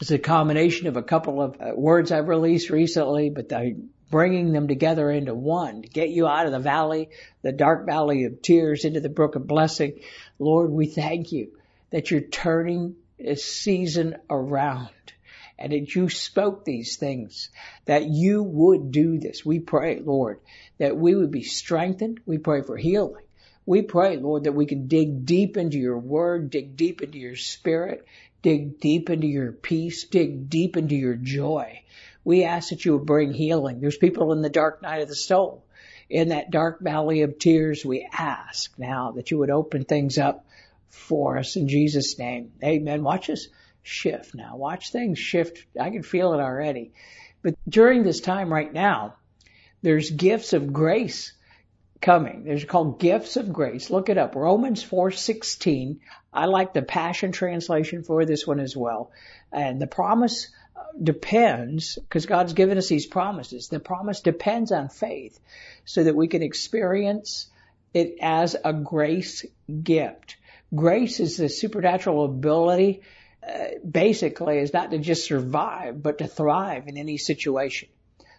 It's 0.00 0.10
a 0.10 0.18
combination 0.18 0.86
of 0.86 0.96
a 0.96 1.02
couple 1.02 1.42
of 1.42 1.60
uh, 1.60 1.72
words 1.76 2.10
I've 2.10 2.28
released 2.28 2.70
recently, 2.70 3.30
but 3.30 3.52
I'm 3.52 3.90
bringing 4.10 4.52
them 4.52 4.68
together 4.68 5.10
into 5.10 5.34
one 5.34 5.82
to 5.82 5.88
get 5.88 6.08
you 6.08 6.26
out 6.26 6.46
of 6.46 6.52
the 6.52 6.58
valley, 6.58 7.10
the 7.42 7.52
dark 7.52 7.86
valley 7.86 8.24
of 8.24 8.42
tears 8.42 8.84
into 8.84 9.00
the 9.00 9.08
brook 9.08 9.36
of 9.36 9.46
blessing. 9.46 10.00
Lord, 10.38 10.70
we 10.70 10.86
thank 10.86 11.30
you 11.30 11.52
that 11.90 12.10
you're 12.10 12.20
turning 12.20 12.96
a 13.18 13.36
season 13.36 14.16
around 14.28 14.90
and 15.58 15.72
that 15.72 15.94
you 15.94 16.08
spoke 16.08 16.64
these 16.64 16.96
things, 16.96 17.50
that 17.84 18.04
you 18.06 18.42
would 18.42 18.90
do 18.90 19.18
this. 19.18 19.44
We 19.44 19.60
pray, 19.60 20.00
Lord, 20.00 20.40
that 20.78 20.96
we 20.96 21.14
would 21.14 21.30
be 21.30 21.42
strengthened. 21.42 22.20
We 22.26 22.38
pray 22.38 22.62
for 22.62 22.76
healing. 22.76 23.24
We 23.64 23.82
pray, 23.82 24.16
Lord, 24.16 24.44
that 24.44 24.52
we 24.52 24.66
can 24.66 24.88
dig 24.88 25.24
deep 25.24 25.56
into 25.56 25.78
your 25.78 25.98
word, 25.98 26.50
dig 26.50 26.76
deep 26.76 27.02
into 27.02 27.18
your 27.18 27.36
spirit, 27.36 28.04
dig 28.42 28.80
deep 28.80 29.08
into 29.08 29.26
your 29.26 29.52
peace, 29.52 30.04
dig 30.04 30.50
deep 30.50 30.76
into 30.76 30.96
your 30.96 31.14
joy. 31.14 31.82
We 32.24 32.44
ask 32.44 32.70
that 32.70 32.84
you 32.84 32.96
would 32.96 33.06
bring 33.06 33.32
healing. 33.32 33.80
There's 33.80 33.96
people 33.96 34.32
in 34.32 34.42
the 34.42 34.50
dark 34.50 34.82
night 34.82 35.02
of 35.02 35.08
the 35.08 35.14
soul. 35.14 35.64
In 36.10 36.28
that 36.28 36.50
dark 36.50 36.80
valley 36.80 37.22
of 37.22 37.38
tears, 37.38 37.84
we 37.84 38.08
ask 38.12 38.76
now 38.78 39.12
that 39.12 39.30
you 39.30 39.38
would 39.38 39.50
open 39.50 39.84
things 39.84 40.18
up 40.18 40.44
for 40.88 41.38
us 41.38 41.56
in 41.56 41.68
Jesus' 41.68 42.18
name. 42.18 42.52
Amen. 42.62 43.02
Watch 43.02 43.30
us 43.30 43.48
shift 43.82 44.34
now. 44.34 44.56
Watch 44.56 44.92
things 44.92 45.18
shift. 45.18 45.64
I 45.78 45.90
can 45.90 46.02
feel 46.02 46.34
it 46.34 46.40
already. 46.40 46.92
But 47.42 47.54
during 47.68 48.02
this 48.02 48.20
time 48.20 48.52
right 48.52 48.72
now, 48.72 49.16
there's 49.82 50.10
gifts 50.10 50.52
of 50.52 50.72
grace 50.72 51.32
coming. 52.02 52.44
There's 52.44 52.64
called 52.64 53.00
gifts 53.00 53.36
of 53.36 53.52
grace. 53.52 53.88
Look 53.88 54.08
it 54.08 54.18
up. 54.18 54.34
Romans 54.34 54.82
4:16. 54.82 56.00
I 56.32 56.46
like 56.46 56.74
the 56.74 56.82
Passion 56.82 57.32
translation 57.32 58.02
for 58.02 58.24
this 58.24 58.46
one 58.46 58.60
as 58.60 58.76
well. 58.76 59.10
And 59.52 59.80
the 59.80 59.86
promise 59.86 60.48
depends 61.00 61.96
because 61.96 62.26
God's 62.26 62.52
given 62.52 62.78
us 62.78 62.88
these 62.88 63.06
promises. 63.06 63.68
The 63.68 63.80
promise 63.80 64.20
depends 64.20 64.72
on 64.72 64.88
faith 64.88 65.38
so 65.84 66.04
that 66.04 66.16
we 66.16 66.28
can 66.28 66.42
experience 66.42 67.46
it 67.94 68.16
as 68.20 68.56
a 68.62 68.72
grace 68.72 69.44
gift. 69.82 70.36
Grace 70.74 71.20
is 71.20 71.36
the 71.36 71.48
supernatural 71.48 72.24
ability, 72.24 73.02
uh, 73.46 73.64
basically, 73.88 74.58
is 74.58 74.72
not 74.72 74.90
to 74.90 74.98
just 74.98 75.26
survive, 75.26 76.02
but 76.02 76.18
to 76.18 76.26
thrive 76.26 76.88
in 76.88 76.96
any 76.96 77.18
situation. 77.18 77.88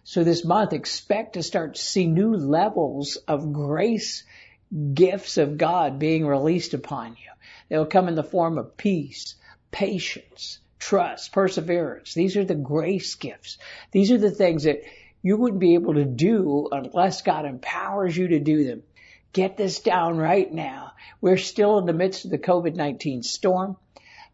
So 0.04 0.22
this 0.22 0.44
month, 0.44 0.74
expect 0.74 1.32
to 1.32 1.42
start 1.42 1.74
to 1.74 1.80
see 1.80 2.06
new 2.06 2.36
levels 2.36 3.16
of 3.16 3.52
grace 3.52 4.24
gifts 4.92 5.38
of 5.38 5.56
God 5.56 5.98
being 5.98 6.26
released 6.26 6.74
upon 6.74 7.12
you. 7.12 7.30
They'll 7.68 7.86
come 7.86 8.08
in 8.08 8.14
the 8.14 8.22
form 8.22 8.58
of 8.58 8.76
peace, 8.76 9.34
patience, 9.70 10.58
trust, 10.78 11.32
perseverance. 11.32 12.12
These 12.12 12.36
are 12.36 12.44
the 12.44 12.54
grace 12.54 13.14
gifts. 13.14 13.56
These 13.92 14.12
are 14.12 14.18
the 14.18 14.30
things 14.30 14.64
that 14.64 14.82
you 15.22 15.38
wouldn't 15.38 15.60
be 15.60 15.74
able 15.74 15.94
to 15.94 16.04
do 16.04 16.68
unless 16.70 17.22
God 17.22 17.46
empowers 17.46 18.14
you 18.14 18.28
to 18.28 18.40
do 18.40 18.64
them. 18.64 18.82
Get 19.32 19.56
this 19.56 19.80
down 19.80 20.18
right 20.18 20.52
now. 20.52 20.92
We're 21.22 21.38
still 21.38 21.78
in 21.78 21.86
the 21.86 21.94
midst 21.94 22.26
of 22.26 22.30
the 22.30 22.38
COVID-19 22.38 23.24
storm, 23.24 23.76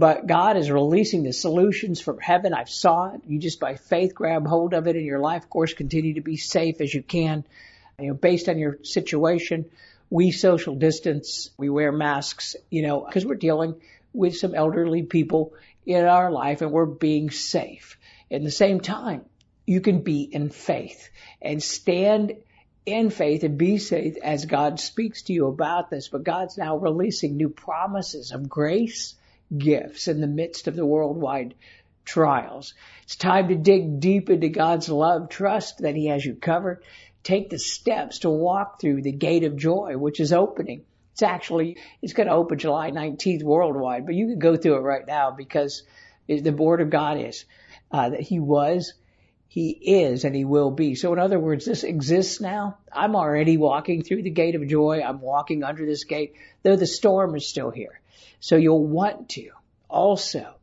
but 0.00 0.26
God 0.26 0.57
is 0.57 0.71
releasing 0.71 1.25
the 1.25 1.33
solutions 1.35 2.00
from 2.00 2.19
heaven. 2.19 2.54
I've 2.54 2.71
saw 2.71 3.12
it. 3.12 3.21
You 3.26 3.38
just 3.38 3.61
by 3.61 3.75
faith 3.75 4.14
grab 4.14 4.47
hold 4.47 4.73
of 4.73 4.88
it 4.88 4.97
in 4.97 5.04
your 5.04 5.19
life. 5.19 5.42
Of 5.42 5.50
course, 5.50 5.75
continue 5.75 6.14
to 6.14 6.23
be 6.23 6.38
safe 6.38 6.80
as 6.80 6.95
you 6.95 7.02
can, 7.02 7.45
you 7.99 8.09
know, 8.09 8.14
based 8.14 8.49
on 8.49 8.59
your 8.59 8.78
situation. 8.83 9.66
We 10.09 10.30
social 10.30 10.75
distance. 10.75 11.50
We 11.59 11.69
wear 11.69 11.92
masks, 11.92 12.57
you 12.71 12.80
know, 12.80 13.02
because 13.02 13.26
we're 13.26 13.35
dealing 13.35 13.78
with 14.14 14.38
some 14.38 14.54
elderly 14.54 15.02
people 15.02 15.52
in 15.85 16.07
our 16.07 16.30
life 16.30 16.62
and 16.62 16.73
we're 16.73 16.87
being 16.87 17.28
safe. 17.28 17.99
At 18.30 18.42
the 18.42 18.50
same 18.50 18.80
time, 18.80 19.26
you 19.66 19.83
can 19.83 20.00
be 20.00 20.23
in 20.23 20.49
faith 20.49 21.11
and 21.42 21.62
stand 21.62 22.37
in 22.87 23.11
faith 23.11 23.45
and 23.45 23.59
be 23.59 23.76
safe 23.76 24.16
as 24.23 24.47
God 24.47 24.80
speaks 24.80 25.21
to 25.25 25.35
you 25.35 25.47
about 25.49 25.90
this. 25.90 26.09
But 26.09 26.25
God's 26.25 26.57
now 26.57 26.78
releasing 26.78 27.37
new 27.37 27.50
promises 27.50 28.33
of 28.33 28.49
grace 28.49 29.16
gifts 29.57 30.09
in 30.09 30.21
the 30.21 30.26
midst 30.26 30.69
of 30.69 30.76
the 30.76 30.87
worldwide 30.87 31.54
trials. 32.04 32.75
It's 33.04 33.16
time 33.16 33.49
to 33.49 33.54
dig 33.54 34.00
deep 34.00 34.30
into 34.30 34.49
God's 34.49 34.88
love. 34.88 35.28
Trust 35.28 35.78
that 35.78 35.97
He 35.97 36.07
has 36.07 36.25
you 36.25 36.35
covered. 36.35 36.83
Take 37.23 37.50
the 37.50 37.59
steps 37.59 38.21
to 38.21 38.30
walk 38.30 38.80
through 38.80 39.02
the 39.02 39.12
gate 39.12 39.45
of 39.45 39.57
joy, 39.57 39.97
which 39.97 40.21
is 40.21 40.33
opening. 40.33 40.85
It's 41.12 41.23
actually, 41.23 41.76
it's 42.00 42.14
going 42.14 42.28
to 42.28 42.35
open 42.35 42.59
July 42.59 42.90
19th 42.90 43.42
worldwide, 43.42 44.07
but 44.07 44.14
you 44.14 44.26
can 44.26 44.38
go 44.38 44.57
through 44.57 44.76
it 44.76 44.83
right 44.83 45.07
now 45.07 45.30
because 45.30 45.83
the 46.28 46.52
Word 46.52 46.80
of 46.80 46.90
God 46.90 47.19
is, 47.19 47.45
uh, 47.90 48.11
that 48.11 48.21
He 48.21 48.38
was, 48.38 48.95
he 49.50 49.71
is 49.71 50.25
and 50.25 50.33
he 50.33 50.45
will 50.45 50.71
be. 50.71 50.95
So 50.95 51.12
in 51.12 51.19
other 51.19 51.40
words, 51.40 51.64
this 51.64 51.83
exists 51.83 52.40
now. 52.40 52.78
I'm 52.92 53.16
already 53.16 53.57
walking 53.57 54.04
through 54.04 54.23
the 54.23 54.30
gate 54.30 54.54
of 54.54 54.64
joy. 54.69 55.02
I'm 55.04 55.21
walking 55.21 55.64
under 55.64 55.85
this 55.85 56.04
gate, 56.04 56.35
though 56.62 56.76
the 56.76 56.87
storm 56.87 57.35
is 57.35 57.49
still 57.49 57.71
here. 57.71 58.00
So 58.38 58.54
you'll 58.54 58.87
want 58.87 59.30
to 59.30 59.50
also 59.88 60.54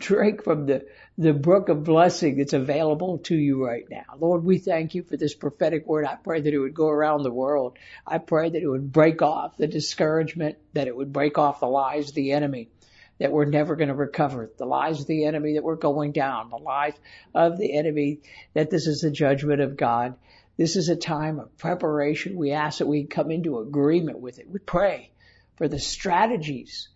drink 0.00 0.42
from 0.42 0.66
the, 0.66 0.84
the 1.16 1.32
brook 1.32 1.68
of 1.68 1.84
blessing 1.84 2.38
that's 2.38 2.54
available 2.54 3.18
to 3.18 3.36
you 3.36 3.64
right 3.64 3.88
now. 3.88 4.02
Lord, 4.18 4.42
we 4.42 4.58
thank 4.58 4.96
you 4.96 5.04
for 5.04 5.16
this 5.16 5.36
prophetic 5.36 5.86
word. 5.86 6.04
I 6.04 6.16
pray 6.16 6.40
that 6.40 6.52
it 6.52 6.58
would 6.58 6.74
go 6.74 6.88
around 6.88 7.22
the 7.22 7.30
world. 7.30 7.78
I 8.04 8.18
pray 8.18 8.50
that 8.50 8.60
it 8.60 8.66
would 8.66 8.92
break 8.92 9.22
off 9.22 9.56
the 9.56 9.68
discouragement, 9.68 10.58
that 10.72 10.88
it 10.88 10.96
would 10.96 11.12
break 11.12 11.38
off 11.38 11.60
the 11.60 11.68
lies 11.68 12.08
of 12.08 12.16
the 12.16 12.32
enemy 12.32 12.70
that 13.18 13.32
we're 13.32 13.44
never 13.44 13.76
going 13.76 13.88
to 13.88 13.94
recover, 13.94 14.50
the 14.58 14.66
lies 14.66 15.00
of 15.00 15.06
the 15.06 15.24
enemy 15.24 15.54
that 15.54 15.62
we're 15.62 15.76
going 15.76 16.12
down, 16.12 16.50
the 16.50 16.56
lies 16.56 16.94
of 17.34 17.58
the 17.58 17.76
enemy 17.76 18.20
that 18.54 18.70
this 18.70 18.86
is 18.86 19.00
the 19.00 19.10
judgment 19.10 19.60
of 19.60 19.76
God. 19.76 20.14
This 20.56 20.76
is 20.76 20.88
a 20.88 20.96
time 20.96 21.38
of 21.38 21.56
preparation. 21.56 22.36
We 22.36 22.52
ask 22.52 22.78
that 22.78 22.86
we 22.86 23.04
come 23.04 23.30
into 23.30 23.58
agreement 23.58 24.18
with 24.18 24.38
it. 24.38 24.48
We 24.48 24.58
pray 24.58 25.10
for 25.56 25.68
the 25.68 25.78
strategies 25.78 26.88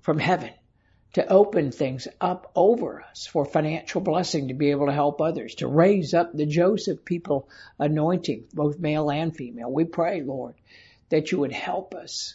from 0.00 0.18
heaven 0.18 0.50
to 1.14 1.26
open 1.28 1.70
things 1.70 2.08
up 2.20 2.50
over 2.56 3.02
us 3.02 3.26
for 3.26 3.44
financial 3.44 4.00
blessing 4.00 4.48
to 4.48 4.54
be 4.54 4.72
able 4.72 4.86
to 4.86 4.92
help 4.92 5.20
others, 5.20 5.54
to 5.56 5.68
raise 5.68 6.12
up 6.12 6.32
the 6.32 6.46
Joseph 6.46 7.04
people 7.04 7.48
anointing, 7.78 8.44
both 8.52 8.80
male 8.80 9.10
and 9.10 9.34
female. 9.34 9.70
We 9.70 9.84
pray, 9.84 10.22
Lord, 10.22 10.54
that 11.10 11.30
you 11.30 11.38
would 11.38 11.52
help 11.52 11.94
us 11.94 12.34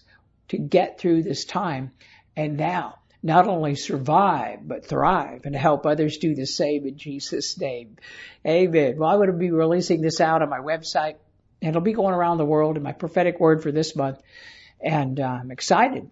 to 0.50 0.58
get 0.58 0.98
through 0.98 1.24
this 1.24 1.44
time 1.44 1.92
and 2.38 2.56
now 2.56 3.00
not 3.22 3.48
only 3.48 3.76
survive, 3.76 4.60
but 4.68 4.86
thrive 4.86 5.42
and 5.46 5.56
help 5.56 5.86
others 5.86 6.18
do 6.18 6.36
the 6.36 6.46
same 6.46 6.86
in 6.86 6.98
Jesus' 6.98 7.60
name. 7.60 7.98
Amen. 8.46 8.98
Well, 8.98 9.10
I'm 9.10 9.18
going 9.18 9.28
to 9.28 9.34
be 9.34 9.52
releasing 9.52 10.02
this 10.02 10.22
out 10.22 10.42
on 10.42 10.50
my 10.50 10.60
website 10.60 11.16
and 11.62 11.70
it'll 11.70 11.82
be 11.82 11.94
going 11.94 12.14
around 12.14 12.38
the 12.38 12.46
world 12.46 12.78
in 12.78 12.84
my 12.84 12.94
prophetic 12.94 13.40
word 13.40 13.62
for 13.62 13.72
this 13.72 13.96
month. 13.96 14.22
And 14.80 15.20
uh, 15.20 15.28
I'm 15.42 15.52
excited 15.52 16.10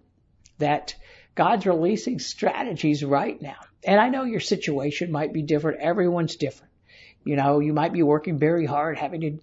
that 0.58 0.94
God's 1.34 1.66
releasing 1.66 2.18
strategies 2.18 3.02
right 3.02 3.40
now. 3.40 3.56
And 3.84 4.00
I 4.00 4.08
know 4.08 4.24
your 4.24 4.40
situation 4.40 5.10
might 5.10 5.32
be 5.32 5.42
different. 5.42 5.80
Everyone's 5.80 6.36
different. 6.36 6.72
You 7.24 7.36
know, 7.36 7.60
you 7.60 7.72
might 7.72 7.92
be 7.92 8.02
working 8.02 8.38
very 8.38 8.66
hard, 8.66 8.98
having 8.98 9.20
to 9.20 9.38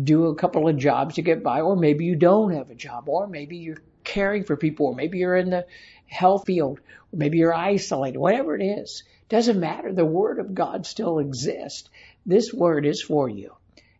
do 0.00 0.26
a 0.26 0.34
couple 0.34 0.68
of 0.68 0.76
jobs 0.76 1.16
to 1.16 1.22
get 1.22 1.42
by, 1.42 1.60
or 1.60 1.76
maybe 1.76 2.04
you 2.04 2.16
don't 2.16 2.52
have 2.52 2.70
a 2.70 2.74
job, 2.74 3.08
or 3.08 3.26
maybe 3.26 3.56
you're 3.58 3.82
caring 4.04 4.44
for 4.44 4.56
people, 4.56 4.86
or 4.86 4.94
maybe 4.94 5.18
you're 5.18 5.36
in 5.36 5.50
the 5.50 5.66
health 6.10 6.44
field, 6.46 6.80
or 7.12 7.16
maybe 7.16 7.38
you're 7.38 7.54
isolated, 7.54 8.18
whatever 8.18 8.54
it 8.54 8.62
is. 8.62 9.04
Doesn't 9.28 9.60
matter. 9.60 9.92
The 9.92 10.04
Word 10.04 10.38
of 10.38 10.54
God 10.54 10.84
still 10.86 11.18
exists. 11.20 11.88
This 12.26 12.52
Word 12.52 12.84
is 12.84 13.00
for 13.00 13.28
you. 13.28 13.54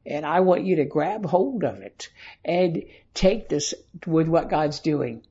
And 0.04 0.26
I 0.26 0.40
want 0.40 0.64
you 0.64 0.76
to 0.76 0.84
grab 0.84 1.24
hold 1.24 1.62
of 1.62 1.82
it 1.82 2.08
and 2.44 2.84
take 3.14 3.48
this 3.48 3.74
with 4.06 4.28
what 4.28 4.50
God's 4.50 4.80
doing 4.80 5.22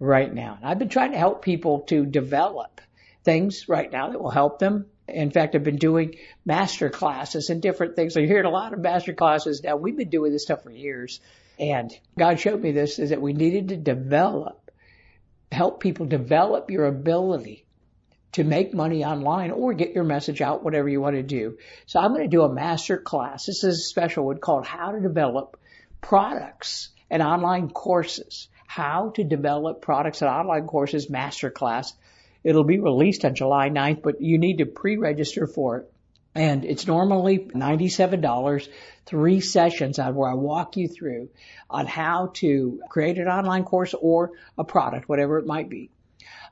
right 0.00 0.32
now. 0.32 0.56
And 0.56 0.68
I've 0.68 0.78
been 0.78 0.88
trying 0.88 1.12
to 1.12 1.18
help 1.18 1.42
people 1.42 1.80
to 1.82 2.04
develop 2.04 2.80
things 3.24 3.68
right 3.68 3.90
now 3.90 4.10
that 4.10 4.20
will 4.20 4.30
help 4.30 4.58
them. 4.58 4.86
In 5.06 5.30
fact, 5.30 5.54
I've 5.54 5.64
been 5.64 5.76
doing 5.76 6.16
master 6.44 6.90
classes 6.90 7.50
and 7.50 7.62
different 7.62 7.96
things. 7.96 8.16
I 8.16 8.26
hear 8.26 8.42
a 8.42 8.50
lot 8.50 8.72
of 8.72 8.80
master 8.80 9.12
classes 9.12 9.62
now. 9.62 9.76
We've 9.76 9.96
been 9.96 10.10
doing 10.10 10.32
this 10.32 10.42
stuff 10.42 10.62
for 10.62 10.70
years. 10.70 11.20
And 11.58 11.90
God 12.16 12.38
showed 12.38 12.62
me 12.62 12.72
this 12.72 12.98
is 12.98 13.10
that 13.10 13.20
we 13.20 13.32
needed 13.32 13.68
to 13.68 13.76
develop, 13.76 14.67
help 15.50 15.80
people 15.80 16.06
develop 16.06 16.70
your 16.70 16.86
ability 16.86 17.64
to 18.32 18.44
make 18.44 18.74
money 18.74 19.04
online 19.04 19.50
or 19.50 19.72
get 19.72 19.94
your 19.94 20.04
message 20.04 20.40
out, 20.40 20.62
whatever 20.62 20.88
you 20.88 21.00
want 21.00 21.16
to 21.16 21.22
do. 21.22 21.58
So 21.86 21.98
I'm 21.98 22.12
going 22.12 22.22
to 22.22 22.28
do 22.28 22.42
a 22.42 22.52
master 22.52 22.98
class. 22.98 23.46
This 23.46 23.64
is 23.64 23.78
a 23.78 23.88
special 23.88 24.26
one 24.26 24.38
called 24.38 24.66
How 24.66 24.92
to 24.92 25.00
Develop 25.00 25.58
Products 26.00 26.90
and 27.10 27.22
Online 27.22 27.70
Courses. 27.70 28.48
How 28.66 29.10
to 29.16 29.24
Develop 29.24 29.80
Products 29.80 30.20
and 30.20 30.30
Online 30.30 30.66
Courses 30.66 31.08
Master 31.08 31.50
Class. 31.50 31.94
It'll 32.44 32.64
be 32.64 32.78
released 32.78 33.24
on 33.24 33.34
July 33.34 33.70
9th, 33.70 34.02
but 34.02 34.20
you 34.20 34.38
need 34.38 34.58
to 34.58 34.66
pre-register 34.66 35.46
for 35.46 35.78
it. 35.78 35.92
And 36.38 36.64
it's 36.64 36.86
normally 36.86 37.40
$97, 37.40 38.68
three 39.06 39.40
sessions 39.40 39.98
on 39.98 40.14
where 40.14 40.30
I 40.30 40.34
walk 40.34 40.76
you 40.76 40.86
through 40.86 41.30
on 41.68 41.84
how 41.84 42.30
to 42.34 42.80
create 42.88 43.18
an 43.18 43.26
online 43.26 43.64
course 43.64 43.92
or 43.92 44.30
a 44.56 44.62
product, 44.62 45.08
whatever 45.08 45.38
it 45.38 45.46
might 45.46 45.68
be. 45.68 45.90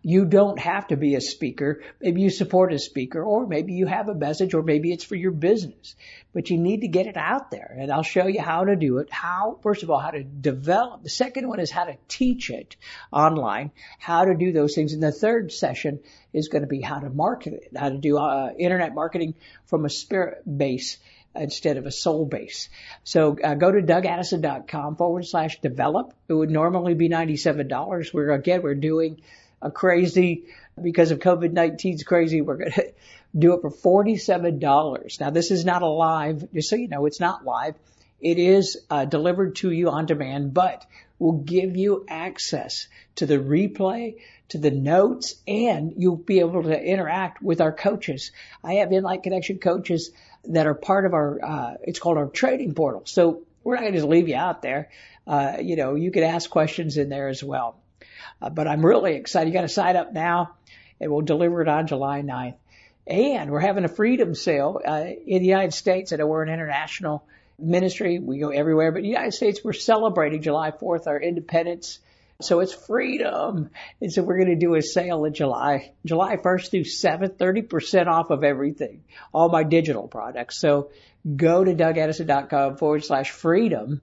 You 0.08 0.25
don't 0.25 0.60
have 0.60 0.86
to 0.86 0.96
be 0.96 1.16
a 1.16 1.20
speaker. 1.20 1.82
Maybe 2.00 2.20
you 2.20 2.30
support 2.30 2.72
a 2.72 2.78
speaker 2.78 3.25
or 3.25 3.44
maybe 3.44 3.72
you 3.72 3.86
have 3.86 4.08
a 4.08 4.14
message 4.14 4.54
or 4.54 4.62
maybe 4.62 4.92
it's 4.92 5.02
for 5.02 5.16
your 5.16 5.32
business, 5.32 5.96
but 6.32 6.48
you 6.48 6.58
need 6.58 6.82
to 6.82 6.86
get 6.86 7.08
it 7.08 7.16
out 7.16 7.50
there 7.50 7.76
and 7.76 7.90
I'll 7.90 8.04
show 8.04 8.28
you 8.28 8.40
how 8.40 8.66
to 8.66 8.76
do 8.76 8.98
it. 8.98 9.10
How, 9.10 9.58
first 9.64 9.82
of 9.82 9.90
all, 9.90 9.98
how 9.98 10.12
to 10.12 10.22
develop. 10.22 11.02
The 11.02 11.08
second 11.08 11.48
one 11.48 11.58
is 11.58 11.72
how 11.72 11.86
to 11.86 11.96
teach 12.06 12.50
it 12.50 12.76
online, 13.10 13.72
how 13.98 14.26
to 14.26 14.36
do 14.36 14.52
those 14.52 14.76
things. 14.76 14.92
And 14.92 15.02
the 15.02 15.10
third 15.10 15.50
session 15.50 15.98
is 16.32 16.46
going 16.46 16.62
to 16.62 16.68
be 16.68 16.80
how 16.80 17.00
to 17.00 17.10
market 17.10 17.54
it, 17.54 17.76
how 17.76 17.88
to 17.88 17.98
do 17.98 18.16
uh, 18.16 18.52
internet 18.56 18.94
marketing 18.94 19.34
from 19.64 19.84
a 19.84 19.90
spirit 19.90 20.44
base 20.46 20.98
instead 21.34 21.78
of 21.78 21.86
a 21.86 21.90
soul 21.90 22.26
base. 22.26 22.68
So 23.02 23.36
uh, 23.42 23.54
go 23.54 23.72
to 23.72 23.82
dougaddison.com 23.82 24.94
forward 24.94 25.26
slash 25.26 25.60
develop. 25.60 26.14
It 26.28 26.34
would 26.34 26.50
normally 26.50 26.94
be 26.94 27.08
$97. 27.08 28.14
We're 28.14 28.30
again, 28.30 28.62
we're 28.62 28.76
doing 28.76 29.20
crazy 29.72 30.44
because 30.80 31.10
of 31.10 31.18
COVID-19's 31.18 32.04
crazy. 32.04 32.40
We're 32.40 32.56
going 32.56 32.72
to 32.72 32.92
do 33.36 33.54
it 33.54 33.62
for 33.62 33.70
$47. 34.04 35.20
Now 35.20 35.30
this 35.30 35.50
is 35.50 35.64
not 35.64 35.82
a 35.82 35.86
live, 35.86 36.52
just 36.52 36.68
so 36.68 36.76
you 36.76 36.88
know, 36.88 37.06
it's 37.06 37.20
not 37.20 37.44
live. 37.44 37.75
It 38.20 38.38
is 38.38 38.78
uh, 38.90 39.04
delivered 39.04 39.56
to 39.56 39.70
you 39.70 39.90
on 39.90 40.06
demand, 40.06 40.54
but 40.54 40.86
will 41.18 41.32
give 41.32 41.76
you 41.76 42.04
access 42.08 42.88
to 43.16 43.26
the 43.26 43.38
replay, 43.38 44.16
to 44.48 44.58
the 44.58 44.70
notes, 44.70 45.34
and 45.46 45.94
you'll 45.96 46.16
be 46.16 46.40
able 46.40 46.62
to 46.62 46.82
interact 46.82 47.42
with 47.42 47.60
our 47.60 47.72
coaches. 47.72 48.32
I 48.62 48.75
have 48.75 48.92
Inlight 48.92 49.22
Connection 49.22 49.58
coaches 49.58 50.10
that 50.44 50.66
are 50.66 50.75
part 50.75 51.06
of 51.06 51.14
our, 51.14 51.44
uh, 51.44 51.75
it's 51.82 51.98
called 51.98 52.18
our 52.18 52.26
trading 52.26 52.75
portal. 52.75 53.02
So 53.06 53.42
we're 53.64 53.75
not 53.75 53.82
going 53.82 53.92
to 53.92 53.98
just 53.98 54.08
leave 54.08 54.28
you 54.28 54.36
out 54.36 54.62
there. 54.62 54.90
Uh, 55.26 55.56
you 55.60 55.76
know, 55.76 55.94
you 55.94 56.10
can 56.10 56.22
ask 56.22 56.48
questions 56.48 56.96
in 56.96 57.08
there 57.08 57.28
as 57.28 57.42
well. 57.42 57.76
Uh, 58.40 58.50
but 58.50 58.69
I'm 58.69 58.85
really 58.85 59.14
excited. 59.14 59.49
You 59.49 59.55
got 59.55 59.62
to 59.62 59.69
sign 59.69 59.97
up 59.97 60.12
now, 60.12 60.55
and 61.00 61.11
we'll 61.11 61.23
deliver 61.23 61.62
it 61.62 61.69
on 61.69 61.87
July 61.87 62.23
9th. 62.23 62.57
And 63.07 63.50
we're 63.50 63.61
having 63.61 63.85
a 63.85 63.88
freedom 63.88 64.35
sale 64.35 64.81
uh, 64.85 65.05
in 65.26 65.43
the 65.43 65.49
United 65.49 65.73
States. 65.73 66.12
I 66.12 66.16
know 66.16 66.26
we're 66.26 66.43
an 66.43 66.49
international 66.49 67.25
ministry. 67.59 68.19
We 68.19 68.38
go 68.38 68.50
everywhere, 68.50 68.90
but 68.90 68.99
in 68.99 69.05
the 69.05 69.11
United 69.11 69.33
States, 69.33 69.61
we're 69.62 69.73
celebrating 69.73 70.43
July 70.43 70.73
4th, 70.73 71.07
our 71.07 71.21
independence. 71.21 72.00
So 72.40 72.61
it's 72.61 72.75
freedom. 72.75 73.71
And 74.00 74.12
so 74.12 74.23
we're 74.23 74.37
going 74.37 74.59
to 74.59 74.66
do 74.66 74.75
a 74.75 74.83
sale 74.83 75.25
in 75.25 75.35
July, 75.35 75.92
July 76.05 76.37
1st 76.37 76.70
through 76.70 76.85
7th, 76.85 77.37
30% 77.37 78.07
off 78.09 78.31
of 78.31 78.44
everything, 78.44 79.05
all 79.33 79.49
my 79.49 79.62
digital 79.62 80.09
products. 80.09 80.59
So 80.61 80.90
go 81.35 81.64
to 81.64 81.75
dougaddison.com 81.75 82.77
forward 82.77 83.05
slash 83.05 83.31
freedom 83.31 84.03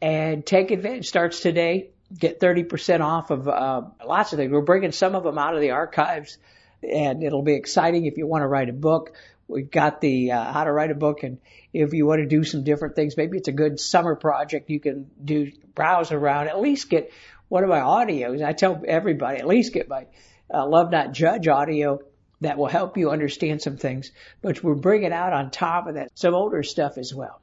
and 0.00 0.44
take 0.44 0.70
advantage. 0.70 1.06
Starts 1.08 1.40
today 1.40 1.90
get 2.16 2.40
30% 2.40 3.00
off 3.00 3.30
of 3.30 3.48
uh, 3.48 3.82
lots 4.04 4.32
of 4.32 4.38
things. 4.38 4.52
We're 4.52 4.62
bringing 4.62 4.92
some 4.92 5.14
of 5.14 5.24
them 5.24 5.38
out 5.38 5.54
of 5.54 5.60
the 5.60 5.70
archives, 5.70 6.38
and 6.82 7.22
it'll 7.22 7.42
be 7.42 7.54
exciting 7.54 8.06
if 8.06 8.16
you 8.16 8.26
want 8.26 8.42
to 8.42 8.46
write 8.46 8.68
a 8.68 8.72
book. 8.72 9.12
We've 9.46 9.70
got 9.70 10.00
the 10.00 10.32
uh, 10.32 10.52
how 10.52 10.64
to 10.64 10.72
write 10.72 10.90
a 10.90 10.94
book, 10.94 11.22
and 11.22 11.38
if 11.72 11.92
you 11.94 12.06
want 12.06 12.20
to 12.20 12.26
do 12.26 12.44
some 12.44 12.64
different 12.64 12.96
things, 12.96 13.16
maybe 13.16 13.38
it's 13.38 13.48
a 13.48 13.52
good 13.52 13.80
summer 13.80 14.14
project. 14.14 14.68
You 14.68 14.80
can 14.80 15.10
do 15.22 15.50
browse 15.74 16.12
around, 16.12 16.48
at 16.48 16.60
least 16.60 16.90
get 16.90 17.10
one 17.48 17.64
of 17.64 17.70
my 17.70 17.80
audios. 17.80 18.44
I 18.44 18.52
tell 18.52 18.82
everybody, 18.86 19.38
at 19.38 19.46
least 19.46 19.72
get 19.72 19.88
my 19.88 20.06
uh, 20.52 20.66
Love 20.66 20.90
Not 20.90 21.12
Judge 21.12 21.48
audio 21.48 22.00
that 22.40 22.58
will 22.58 22.66
help 22.66 22.96
you 22.96 23.10
understand 23.10 23.62
some 23.62 23.76
things. 23.76 24.12
But 24.42 24.62
we're 24.62 24.74
bringing 24.74 25.12
out 25.12 25.32
on 25.32 25.50
top 25.50 25.86
of 25.86 25.94
that 25.94 26.10
some 26.14 26.34
older 26.34 26.62
stuff 26.62 26.98
as 26.98 27.14
well. 27.14 27.40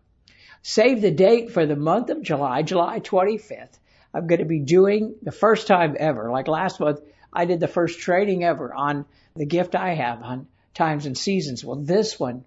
Save 0.62 1.02
the 1.02 1.12
date 1.12 1.52
for 1.52 1.66
the 1.66 1.76
month 1.76 2.10
of 2.10 2.24
July, 2.24 2.62
July 2.62 3.00
25th. 3.00 3.78
I'm 4.16 4.28
going 4.28 4.40
to 4.40 4.46
be 4.46 4.62
doing 4.62 5.16
the 5.22 5.34
first 5.34 5.68
time 5.68 5.98
ever. 6.00 6.32
Like 6.32 6.48
last 6.48 6.80
month, 6.80 7.02
I 7.34 7.44
did 7.44 7.60
the 7.60 7.68
first 7.68 8.00
training 8.00 8.46
ever 8.46 8.74
on 8.74 9.06
the 9.36 9.46
gift 9.46 9.76
I 9.76 9.94
have 9.94 10.24
on 10.24 10.48
times 10.74 11.06
and 11.06 11.18
seasons. 11.18 11.66
Well, 11.66 11.76
this 11.76 12.18
one 12.18 12.46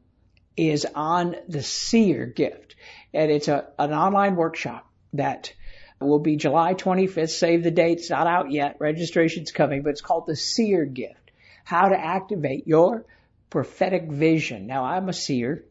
is 0.56 0.86
on 0.94 1.36
the 1.46 1.62
seer 1.62 2.24
gift 2.24 2.74
and 3.12 3.30
it's 3.30 3.48
a, 3.48 3.66
an 3.78 3.92
online 3.92 4.34
workshop 4.34 4.90
that 5.12 5.52
will 6.00 6.18
be 6.18 6.36
July 6.36 6.72
25th. 6.72 7.28
Save 7.28 7.64
the 7.64 7.70
date. 7.70 7.98
It's 7.98 8.10
not 8.10 8.26
out 8.26 8.50
yet. 8.50 8.76
Registration's 8.78 9.52
coming, 9.52 9.82
but 9.82 9.90
it's 9.90 10.00
called 10.00 10.26
the 10.26 10.36
seer 10.36 10.86
gift. 10.86 11.32
How 11.64 11.90
to 11.90 11.98
activate 11.98 12.66
your 12.66 13.04
prophetic 13.50 14.04
vision. 14.10 14.66
Now 14.66 14.84
I'm 14.84 15.10
a 15.10 15.12
seer 15.12 15.66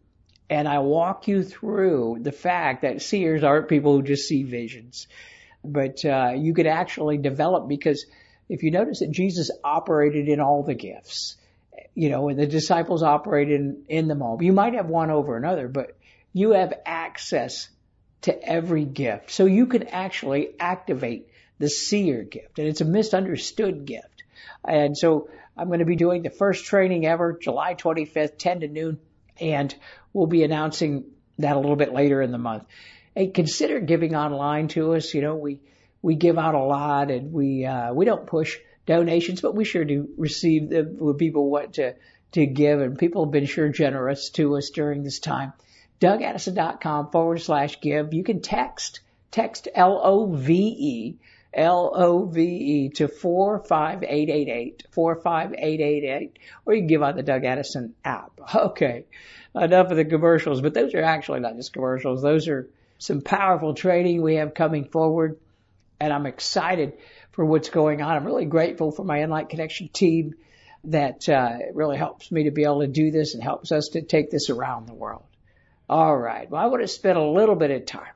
and 0.48 0.68
I 0.68 0.78
walk 0.80 1.28
you 1.28 1.44
through 1.44 2.20
the 2.22 2.32
fact 2.32 2.84
that 2.84 3.02
seers 3.02 3.44
aren't 3.44 3.68
people 3.68 3.94
who 3.94 4.04
just 4.04 4.28
see 4.28 4.44
visions 4.44 5.08
but 5.72 6.04
uh, 6.06 6.34
you 6.36 6.54
could 6.54 6.68
actually 6.68 7.18
develop 7.18 7.68
because 7.68 8.06
if 8.50 8.64
you 8.64 8.72
notice 8.72 9.00
that 9.00 9.12
Jesus 9.12 9.52
operated 9.64 10.28
in 10.28 10.40
all 10.40 10.64
the 10.64 10.74
gifts, 10.74 11.38
you 11.96 12.10
know, 12.10 12.30
and 12.30 12.40
the 12.40 12.46
disciples 12.46 13.04
operated 13.04 13.60
in, 13.60 13.84
in 13.88 14.08
them 14.08 14.22
all. 14.22 14.42
You 14.42 14.54
might 14.54 14.74
have 14.74 14.88
one 14.88 15.10
over 15.10 15.36
another, 15.36 15.68
but 15.68 15.98
you 16.32 16.52
have 16.52 16.74
access 16.86 17.70
to 18.22 18.44
every 18.44 18.86
gift. 18.86 19.32
So 19.32 19.46
you 19.46 19.66
can 19.66 19.88
actually 19.88 20.50
activate 20.60 21.30
the 21.60 21.70
seer 21.70 22.24
gift, 22.24 22.60
and 22.60 22.68
it's 22.68 22.82
a 22.82 22.86
misunderstood 22.86 23.86
gift. 23.86 24.24
And 24.64 24.96
so 24.96 25.30
I'm 25.58 25.68
going 25.68 25.80
to 25.80 25.86
be 25.86 25.96
doing 25.96 26.22
the 26.22 26.30
first 26.30 26.66
training 26.66 27.06
ever, 27.08 27.38
July 27.42 27.74
25th, 27.74 28.38
10 28.38 28.60
to 28.60 28.68
noon, 28.68 29.00
and 29.40 29.74
we'll 30.14 30.28
be 30.28 30.44
announcing 30.44 31.06
that 31.40 31.56
a 31.56 31.60
little 31.60 31.76
bit 31.76 31.94
later 31.94 32.22
in 32.22 32.32
the 32.32 32.38
month 32.38 32.64
hey, 33.18 33.28
consider 33.28 33.80
giving 33.80 34.16
online 34.16 34.68
to 34.68 34.94
us. 34.94 35.12
You 35.12 35.22
know, 35.22 35.36
we, 35.36 35.60
we 36.04 36.14
give 36.14 36.38
out 36.38 36.54
a 36.54 36.60
lot 36.62 37.10
and 37.10 37.34
we, 37.34 37.66
uh, 37.66 37.92
we 37.92 38.06
don't 38.06 38.28
push 38.28 38.58
donations, 38.86 39.42
but 39.42 39.56
we 39.56 39.66
sure 39.66 39.84
do 39.84 40.10
receive 40.18 40.70
the, 40.70 41.16
people 41.18 41.50
want 41.50 41.74
to, 41.74 41.96
to 42.34 42.46
give 42.46 42.80
and 42.80 42.98
people 42.98 43.26
have 43.26 43.32
been 43.32 43.48
sure 43.48 43.70
generous 43.70 44.30
to 44.32 44.56
us 44.56 44.70
during 44.70 45.02
this 45.02 45.18
time. 45.18 45.54
DougAddison.com 46.00 47.10
forward 47.10 47.42
slash 47.42 47.82
give. 47.82 48.14
You 48.14 48.24
can 48.24 48.42
text, 48.42 49.00
text 49.32 49.68
L-O-V-E, 49.74 51.16
L-O-V-E 51.56 52.90
to 52.90 53.08
45888, 53.08 54.84
45888, 54.92 56.40
or 56.68 56.74
you 56.76 56.82
can 56.82 56.88
give 56.88 57.02
on 57.02 57.16
the 57.16 57.24
Doug 57.24 57.46
Addison 57.46 57.96
app. 58.06 58.40
Okay. 58.56 59.06
Enough 59.56 59.90
of 59.90 59.98
the 59.98 60.06
commercials, 60.06 60.62
but 60.62 60.76
those 60.76 60.94
are 60.94 61.02
actually 61.02 61.40
not 61.40 61.56
just 61.56 61.74
commercials. 61.74 62.22
Those 62.22 62.48
are 62.48 62.70
some 62.98 63.22
powerful 63.22 63.74
training 63.74 64.22
we 64.22 64.36
have 64.36 64.54
coming 64.54 64.86
forward, 64.86 65.40
and 66.00 66.12
I'm 66.14 66.26
excited 66.26 66.94
for 67.32 67.46
what's 67.46 67.70
going 67.70 68.02
on. 68.02 68.16
I'm 68.16 68.26
really 68.26 68.46
grateful 68.46 68.92
for 68.92 69.04
my 69.04 69.22
Inlight 69.22 69.50
Connection 69.50 69.90
team 69.90 70.36
that 70.86 71.28
uh, 71.30 71.58
really 71.74 71.98
helps 71.98 72.32
me 72.32 72.46
to 72.46 72.52
be 72.52 72.64
able 72.64 72.82
to 72.82 72.88
do 72.88 73.12
this 73.12 73.34
and 73.34 73.44
helps 73.44 73.72
us 73.72 73.90
to 73.90 74.02
take 74.02 74.32
this 74.32 74.50
around 74.50 74.88
the 74.88 74.94
world. 74.94 75.24
All 75.90 76.16
right. 76.16 76.50
Well, 76.50 76.62
I 76.62 76.68
want 76.68 76.82
to 76.82 76.88
spend 76.88 77.18
a 77.18 77.24
little 77.24 77.56
bit 77.56 77.72
of 77.72 77.86
time 77.86 78.14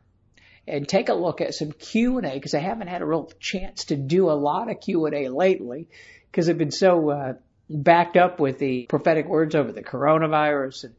and 0.68 0.88
take 0.88 1.10
a 1.10 1.14
look 1.14 1.42
at 1.42 1.54
some 1.54 1.72
Q&A 1.72 2.22
because 2.22 2.54
I 2.54 2.60
haven't 2.60 2.88
had 2.88 3.02
a 3.02 3.06
real 3.06 3.32
chance 3.40 3.86
to 3.86 3.96
do 3.96 4.30
a 4.30 4.34
lot 4.34 4.70
of 4.70 4.80
Q&A 4.80 5.30
lately 5.30 5.88
because 6.30 6.50
I've 6.50 6.58
been 6.58 6.72
so 6.72 7.10
uh, 7.10 7.34
backed 7.70 8.18
up 8.18 8.40
with 8.40 8.60
the 8.60 8.86
prophetic 8.88 9.28
words 9.28 9.56
over 9.56 9.72
the 9.72 9.84
coronavirus. 9.84 10.86
And 10.86 10.96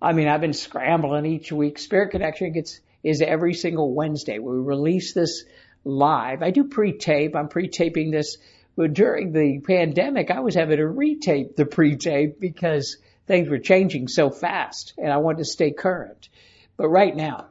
I 0.00 0.12
mean, 0.12 0.28
I've 0.28 0.40
been 0.40 0.52
scrambling 0.52 1.26
each 1.26 1.50
week. 1.50 1.78
Spirit 1.78 2.10
Connection 2.10 2.52
gets 2.52 2.80
is 3.02 3.22
every 3.22 3.54
single 3.54 3.94
Wednesday. 3.94 4.38
We 4.38 4.56
release 4.56 5.14
this 5.14 5.44
live. 5.84 6.42
I 6.42 6.50
do 6.50 6.64
pre-tape. 6.64 7.34
I'm 7.36 7.48
pre-taping 7.48 8.10
this. 8.10 8.36
But 8.76 8.94
during 8.94 9.32
the 9.32 9.60
pandemic, 9.60 10.30
I 10.30 10.40
was 10.40 10.54
having 10.54 10.78
to 10.78 10.84
retape 10.84 11.56
the 11.56 11.66
pre-tape 11.66 12.40
because 12.40 12.98
things 13.26 13.48
were 13.48 13.58
changing 13.58 14.08
so 14.08 14.30
fast 14.30 14.94
and 14.98 15.12
I 15.12 15.18
wanted 15.18 15.38
to 15.38 15.44
stay 15.44 15.72
current. 15.72 16.28
But 16.76 16.88
right 16.88 17.14
now, 17.14 17.46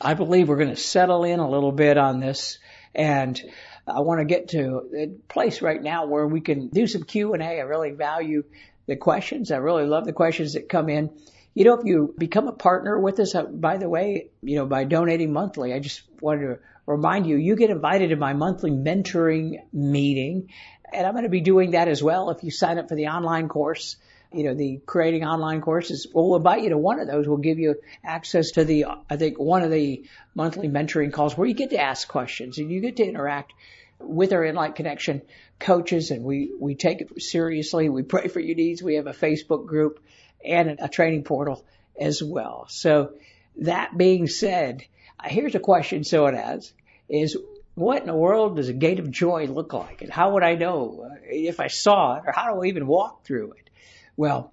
I 0.00 0.14
believe 0.14 0.48
we're 0.48 0.56
going 0.56 0.68
to 0.68 0.76
settle 0.76 1.24
in 1.24 1.40
a 1.40 1.48
little 1.48 1.72
bit 1.72 1.96
on 1.96 2.20
this 2.20 2.58
and 2.94 3.40
I 3.86 4.00
want 4.00 4.20
to 4.20 4.24
get 4.24 4.48
to 4.48 4.82
a 4.96 5.06
place 5.32 5.62
right 5.62 5.82
now 5.82 6.06
where 6.06 6.26
we 6.26 6.40
can 6.40 6.68
do 6.68 6.86
some 6.86 7.04
Q&A. 7.04 7.38
I 7.38 7.60
really 7.60 7.92
value 7.92 8.44
the 8.86 8.96
questions. 8.96 9.50
I 9.50 9.58
really 9.58 9.86
love 9.86 10.04
the 10.04 10.12
questions 10.12 10.54
that 10.54 10.68
come 10.68 10.88
in. 10.88 11.10
You 11.58 11.64
know, 11.64 11.74
if 11.74 11.84
you 11.84 12.14
become 12.16 12.46
a 12.46 12.52
partner 12.52 12.96
with 12.96 13.18
us, 13.18 13.34
uh, 13.34 13.42
by 13.42 13.78
the 13.78 13.88
way, 13.88 14.30
you 14.42 14.54
know, 14.54 14.66
by 14.66 14.84
donating 14.84 15.32
monthly, 15.32 15.74
I 15.74 15.80
just 15.80 16.02
wanted 16.20 16.42
to 16.42 16.58
remind 16.86 17.26
you, 17.26 17.34
you 17.34 17.56
get 17.56 17.70
invited 17.70 18.10
to 18.10 18.16
my 18.16 18.32
monthly 18.32 18.70
mentoring 18.70 19.56
meeting. 19.72 20.50
And 20.92 21.04
I'm 21.04 21.14
going 21.14 21.24
to 21.24 21.28
be 21.28 21.40
doing 21.40 21.72
that 21.72 21.88
as 21.88 22.00
well 22.00 22.30
if 22.30 22.44
you 22.44 22.52
sign 22.52 22.78
up 22.78 22.88
for 22.88 22.94
the 22.94 23.08
online 23.08 23.48
course 23.48 23.96
you 24.32 24.44
know, 24.44 24.54
the 24.54 24.80
creating 24.86 25.24
online 25.24 25.60
courses. 25.60 26.06
We'll 26.14 26.36
invite 26.36 26.62
you 26.62 26.68
to 26.68 26.78
one 26.78 27.00
of 27.00 27.08
those. 27.08 27.26
We'll 27.26 27.38
give 27.38 27.58
you 27.58 27.76
access 28.04 28.52
to 28.52 28.64
the, 28.64 28.84
I 29.10 29.16
think, 29.16 29.40
one 29.40 29.62
of 29.62 29.72
the 29.72 30.04
monthly 30.36 30.68
mentoring 30.68 31.12
calls 31.12 31.36
where 31.36 31.48
you 31.48 31.54
get 31.54 31.70
to 31.70 31.80
ask 31.80 32.06
questions 32.06 32.58
and 32.58 32.70
you 32.70 32.80
get 32.80 32.98
to 32.98 33.04
interact 33.04 33.52
with 33.98 34.32
our 34.32 34.44
Inlight 34.44 34.76
Connection 34.76 35.22
coaches 35.58 36.12
and 36.12 36.22
we, 36.22 36.52
we 36.60 36.76
take 36.76 37.00
it 37.00 37.20
seriously. 37.20 37.88
We 37.88 38.02
pray 38.02 38.28
for 38.28 38.38
your 38.38 38.54
needs. 38.54 38.80
We 38.80 38.94
have 38.94 39.08
a 39.08 39.12
Facebook 39.12 39.66
group 39.66 39.98
and 40.44 40.78
a 40.80 40.88
training 40.88 41.24
portal 41.24 41.64
as 41.98 42.22
well. 42.22 42.66
So 42.68 43.12
that 43.58 43.96
being 43.96 44.26
said, 44.26 44.84
here's 45.24 45.54
a 45.54 45.60
question 45.60 46.04
someone 46.04 46.34
has 46.34 46.72
is 47.08 47.36
what 47.74 48.00
in 48.00 48.06
the 48.06 48.14
world 48.14 48.56
does 48.56 48.68
a 48.68 48.72
gate 48.72 48.98
of 48.98 49.10
joy 49.10 49.46
look 49.46 49.72
like? 49.72 50.02
And 50.02 50.12
how 50.12 50.32
would 50.34 50.42
I 50.42 50.54
know 50.54 51.08
uh, 51.10 51.16
if 51.28 51.60
I 51.60 51.68
saw 51.68 52.16
it 52.16 52.24
or 52.26 52.32
how 52.32 52.52
do 52.52 52.62
I 52.62 52.66
even 52.66 52.86
walk 52.86 53.24
through 53.24 53.52
it? 53.52 53.70
Well, 54.16 54.52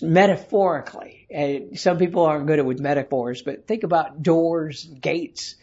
metaphorically, 0.00 1.26
and 1.30 1.78
some 1.78 1.98
people 1.98 2.24
aren't 2.24 2.46
good 2.46 2.60
at 2.60 2.64
with 2.64 2.80
metaphors, 2.80 3.42
but 3.42 3.66
think 3.66 3.82
about 3.82 4.22
doors, 4.22 4.84
gates, 4.84 5.56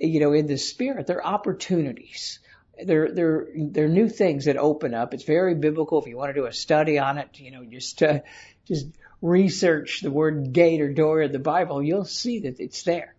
you 0.00 0.20
know, 0.20 0.32
in 0.32 0.46
the 0.46 0.58
spirit, 0.58 1.06
they're 1.06 1.26
opportunities. 1.26 2.40
They're, 2.82 3.12
they're, 3.12 3.46
they're 3.54 3.88
new 3.88 4.08
things 4.08 4.46
that 4.46 4.56
open 4.56 4.94
up. 4.94 5.14
It's 5.14 5.24
very 5.24 5.54
biblical. 5.54 6.00
If 6.00 6.06
you 6.08 6.16
want 6.16 6.30
to 6.30 6.40
do 6.40 6.46
a 6.46 6.52
study 6.52 6.98
on 6.98 7.18
it, 7.18 7.38
you 7.38 7.50
know, 7.50 7.64
just, 7.64 8.02
uh, 8.02 8.20
just 8.66 8.86
research 9.22 10.00
the 10.00 10.10
word 10.10 10.52
gate 10.52 10.80
or 10.80 10.92
door 10.92 11.22
in 11.22 11.32
the 11.32 11.38
Bible, 11.38 11.82
you'll 11.82 12.04
see 12.04 12.40
that 12.40 12.60
it's 12.60 12.82
there. 12.82 13.14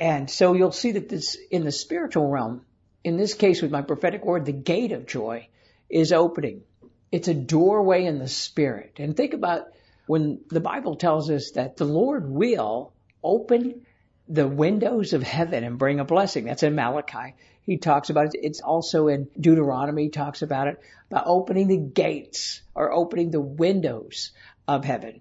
And 0.00 0.30
so 0.30 0.54
you'll 0.54 0.72
see 0.72 0.92
that 0.92 1.08
this, 1.08 1.36
in 1.50 1.64
the 1.64 1.72
spiritual 1.72 2.28
realm, 2.28 2.62
in 3.02 3.16
this 3.16 3.34
case 3.34 3.62
with 3.62 3.70
my 3.70 3.82
prophetic 3.82 4.24
word, 4.24 4.44
the 4.44 4.52
gate 4.52 4.92
of 4.92 5.06
joy 5.06 5.48
is 5.88 6.12
opening. 6.12 6.62
It's 7.10 7.28
a 7.28 7.34
doorway 7.34 8.04
in 8.04 8.18
the 8.18 8.28
spirit. 8.28 8.94
And 8.98 9.16
think 9.16 9.34
about 9.34 9.68
when 10.06 10.40
the 10.48 10.60
Bible 10.60 10.96
tells 10.96 11.30
us 11.30 11.52
that 11.52 11.76
the 11.76 11.84
Lord 11.84 12.28
will 12.28 12.92
open 13.22 13.86
the 14.28 14.46
windows 14.46 15.14
of 15.14 15.22
heaven 15.22 15.64
and 15.64 15.78
bring 15.78 16.00
a 16.00 16.04
blessing. 16.04 16.44
That's 16.44 16.62
in 16.62 16.74
Malachi. 16.74 17.34
He 17.68 17.76
talks 17.76 18.08
about 18.08 18.34
it. 18.34 18.40
It's 18.42 18.62
also 18.62 19.08
in 19.08 19.28
Deuteronomy. 19.38 20.04
He 20.04 20.08
talks 20.08 20.40
about 20.40 20.68
it, 20.68 20.80
about 21.10 21.24
opening 21.26 21.68
the 21.68 21.76
gates 21.76 22.62
or 22.74 22.90
opening 22.90 23.30
the 23.30 23.42
windows 23.42 24.30
of 24.66 24.86
heaven. 24.86 25.20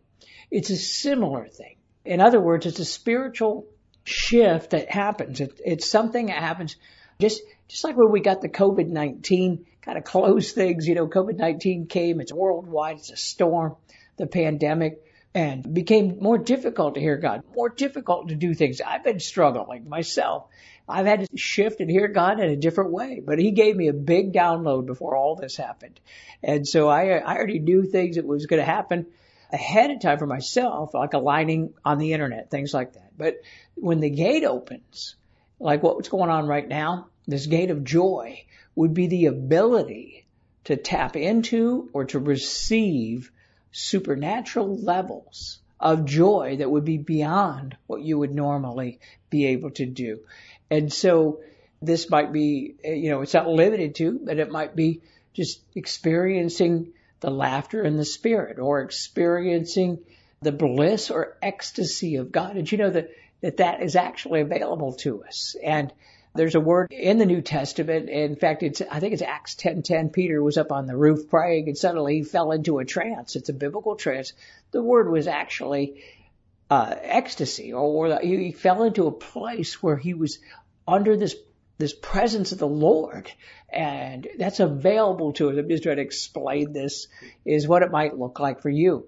It's 0.49 0.69
a 0.69 0.77
similar 0.77 1.49
thing. 1.49 1.75
In 2.05 2.21
other 2.21 2.39
words, 2.39 2.65
it's 2.65 2.79
a 2.79 2.85
spiritual 2.85 3.67
shift 4.05 4.69
that 4.69 4.89
happens. 4.89 5.41
It, 5.41 5.59
it's 5.65 5.89
something 5.89 6.27
that 6.27 6.37
happens 6.37 6.77
just, 7.19 7.41
just 7.67 7.83
like 7.83 7.97
when 7.97 8.11
we 8.11 8.21
got 8.21 8.39
the 8.39 8.47
COVID-19 8.47 9.65
kind 9.81 9.97
of 9.97 10.05
close 10.05 10.53
things. 10.53 10.87
You 10.87 10.95
know, 10.95 11.07
COVID-19 11.07 11.89
came, 11.89 12.21
it's 12.21 12.31
worldwide, 12.31 12.99
it's 12.99 13.11
a 13.11 13.17
storm, 13.17 13.75
the 14.15 14.25
pandemic, 14.25 15.03
and 15.33 15.73
became 15.73 16.19
more 16.21 16.37
difficult 16.37 16.95
to 16.95 17.01
hear 17.01 17.17
God, 17.17 17.43
more 17.53 17.67
difficult 17.67 18.29
to 18.29 18.35
do 18.35 18.53
things. 18.53 18.79
I've 18.79 19.03
been 19.03 19.19
struggling 19.19 19.89
myself. 19.89 20.45
I've 20.87 21.05
had 21.05 21.27
to 21.29 21.37
shift 21.37 21.81
and 21.81 21.89
hear 21.89 22.07
God 22.07 22.39
in 22.39 22.49
a 22.49 22.55
different 22.55 22.91
way, 22.91 23.21
but 23.23 23.39
He 23.39 23.51
gave 23.51 23.75
me 23.75 23.87
a 23.87 23.93
big 23.93 24.33
download 24.33 24.85
before 24.85 25.15
all 25.15 25.35
this 25.35 25.55
happened. 25.55 25.99
And 26.41 26.67
so 26.67 26.87
I, 26.87 27.17
I 27.17 27.35
already 27.35 27.59
knew 27.59 27.83
things 27.83 28.15
that 28.15 28.25
was 28.25 28.45
going 28.45 28.59
to 28.59 28.65
happen 28.65 29.07
ahead 29.51 29.91
of 29.91 30.01
time 30.01 30.17
for 30.17 30.27
myself, 30.27 30.93
like 30.93 31.13
aligning 31.13 31.73
on 31.83 31.97
the 31.97 32.13
internet, 32.13 32.49
things 32.49 32.73
like 32.73 32.93
that. 32.93 33.11
But 33.17 33.41
when 33.75 33.99
the 33.99 34.09
gate 34.09 34.43
opens, 34.43 35.15
like 35.59 35.83
what's 35.83 36.09
going 36.09 36.29
on 36.29 36.47
right 36.47 36.67
now, 36.67 37.07
this 37.27 37.45
gate 37.45 37.71
of 37.71 37.83
joy, 37.83 38.45
would 38.75 38.93
be 38.93 39.07
the 39.07 39.25
ability 39.25 40.25
to 40.65 40.75
tap 40.75 41.15
into 41.15 41.89
or 41.93 42.05
to 42.05 42.19
receive 42.19 43.31
supernatural 43.71 44.77
levels 44.77 45.59
of 45.79 46.05
joy 46.05 46.57
that 46.57 46.69
would 46.69 46.85
be 46.85 46.97
beyond 46.97 47.77
what 47.87 48.01
you 48.01 48.17
would 48.17 48.33
normally 48.33 48.99
be 49.29 49.47
able 49.47 49.71
to 49.71 49.85
do. 49.85 50.19
And 50.69 50.91
so 50.91 51.41
this 51.81 52.09
might 52.09 52.33
be, 52.33 52.75
eh, 52.83 52.93
you 52.93 53.09
know, 53.09 53.21
it's 53.21 53.33
not 53.33 53.47
limited 53.47 53.95
to, 53.95 54.19
but 54.23 54.39
it 54.39 54.51
might 54.51 54.75
be 54.75 55.01
just 55.33 55.61
experiencing 55.75 56.93
the 57.19 57.29
laughter 57.29 57.83
in 57.83 57.97
the 57.97 58.05
spirit 58.05 58.59
or 58.59 58.81
experiencing 58.81 59.99
the 60.41 60.51
bliss 60.51 61.09
or 61.09 61.37
ecstasy 61.41 62.15
of 62.15 62.31
God. 62.31 62.57
And 62.57 62.71
you 62.71 62.77
know 62.77 62.89
that, 62.89 63.09
that 63.41 63.57
that 63.57 63.81
is 63.81 63.95
actually 63.95 64.41
available 64.41 64.93
to 64.93 65.23
us. 65.23 65.55
And 65.63 65.91
there's 66.35 66.55
a 66.55 66.59
word 66.59 66.91
in 66.91 67.17
the 67.17 67.25
New 67.25 67.41
Testament. 67.41 68.09
In 68.09 68.35
fact, 68.35 68.61
it's, 68.61 68.81
I 68.81 68.99
think 68.99 69.13
it's 69.13 69.23
Acts 69.23 69.55
10:10. 69.55 70.13
Peter 70.13 70.41
was 70.43 70.57
up 70.57 70.71
on 70.71 70.85
the 70.85 70.95
roof 70.95 71.29
praying 71.29 71.67
and 71.67 71.77
suddenly 71.77 72.17
he 72.17 72.23
fell 72.23 72.51
into 72.51 72.77
a 72.77 72.85
trance. 72.85 73.35
It's 73.35 73.49
a 73.49 73.53
biblical 73.53 73.95
trance. 73.95 74.33
The 74.71 74.83
word 74.83 75.09
was 75.09 75.27
actually, 75.27 76.03
uh, 76.69 76.95
ecstasy 77.01 77.73
or 77.73 78.19
he 78.21 78.51
fell 78.51 78.83
into 78.83 79.07
a 79.07 79.11
place 79.11 79.81
where 79.81 79.97
he 79.97 80.13
was 80.13 80.39
under 80.87 81.15
this 81.17 81.35
this 81.77 81.93
presence 81.93 82.51
of 82.51 82.57
the 82.57 82.67
Lord. 82.67 83.31
And 83.69 84.27
that's 84.39 84.59
available 84.59 85.33
to 85.33 85.51
us. 85.51 85.57
I'm 85.57 85.69
just 85.69 85.83
trying 85.83 85.97
to 85.97 86.01
explain 86.01 86.73
this 86.73 87.07
is 87.45 87.67
what 87.67 87.83
it 87.83 87.91
might 87.91 88.17
look 88.17 88.39
like 88.39 88.61
for 88.61 88.69
you 88.69 89.07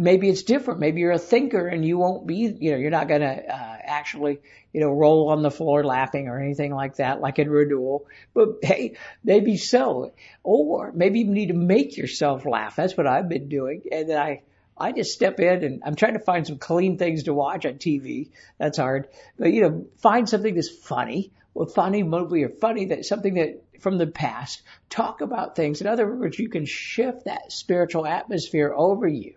maybe 0.00 0.30
it's 0.30 0.42
different. 0.42 0.80
Maybe 0.80 1.02
you're 1.02 1.12
a 1.12 1.18
thinker 1.18 1.68
and 1.68 1.84
you 1.84 1.98
won't 1.98 2.26
be, 2.26 2.56
you 2.58 2.70
know, 2.70 2.78
you're 2.78 2.90
not 2.90 3.06
going 3.06 3.20
to 3.20 3.54
uh, 3.54 3.76
actually, 3.84 4.40
you 4.72 4.80
know, 4.80 4.90
roll 4.90 5.28
on 5.28 5.42
the 5.42 5.50
floor 5.50 5.84
laughing 5.84 6.26
or 6.26 6.40
anything 6.40 6.74
like 6.74 6.96
that, 6.96 7.20
like 7.20 7.38
in 7.38 7.50
renewal. 7.50 8.06
But 8.32 8.60
hey, 8.62 8.96
maybe 9.22 9.58
so. 9.58 10.12
Or 10.42 10.90
maybe 10.92 11.20
you 11.20 11.26
need 11.26 11.48
to 11.48 11.54
make 11.54 11.98
yourself 11.98 12.46
laugh. 12.46 12.76
That's 12.76 12.96
what 12.96 13.06
I've 13.06 13.28
been 13.28 13.50
doing. 13.50 13.82
And 13.92 14.08
then 14.08 14.18
I, 14.18 14.42
I 14.80 14.92
just 14.92 15.12
step 15.12 15.38
in 15.38 15.62
and 15.62 15.82
I'm 15.84 15.94
trying 15.94 16.14
to 16.14 16.20
find 16.20 16.46
some 16.46 16.58
clean 16.58 16.96
things 16.96 17.24
to 17.24 17.34
watch 17.34 17.66
on 17.66 17.74
TV. 17.74 18.30
That's 18.58 18.78
hard. 18.78 19.08
But, 19.38 19.52
you 19.52 19.62
know, 19.62 19.86
find 19.98 20.28
something 20.28 20.54
that's 20.54 20.70
funny. 20.70 21.32
Well, 21.52 21.66
funny 21.66 22.02
movie 22.02 22.44
or 22.44 22.48
funny 22.48 22.86
that 22.86 23.04
something 23.04 23.34
that 23.34 23.62
from 23.80 23.98
the 23.98 24.06
past. 24.06 24.62
Talk 24.88 25.20
about 25.20 25.56
things. 25.56 25.80
In 25.80 25.86
other 25.86 26.10
words, 26.10 26.38
you 26.38 26.48
can 26.48 26.64
shift 26.64 27.24
that 27.24 27.52
spiritual 27.52 28.06
atmosphere 28.06 28.72
over 28.74 29.08
you 29.08 29.34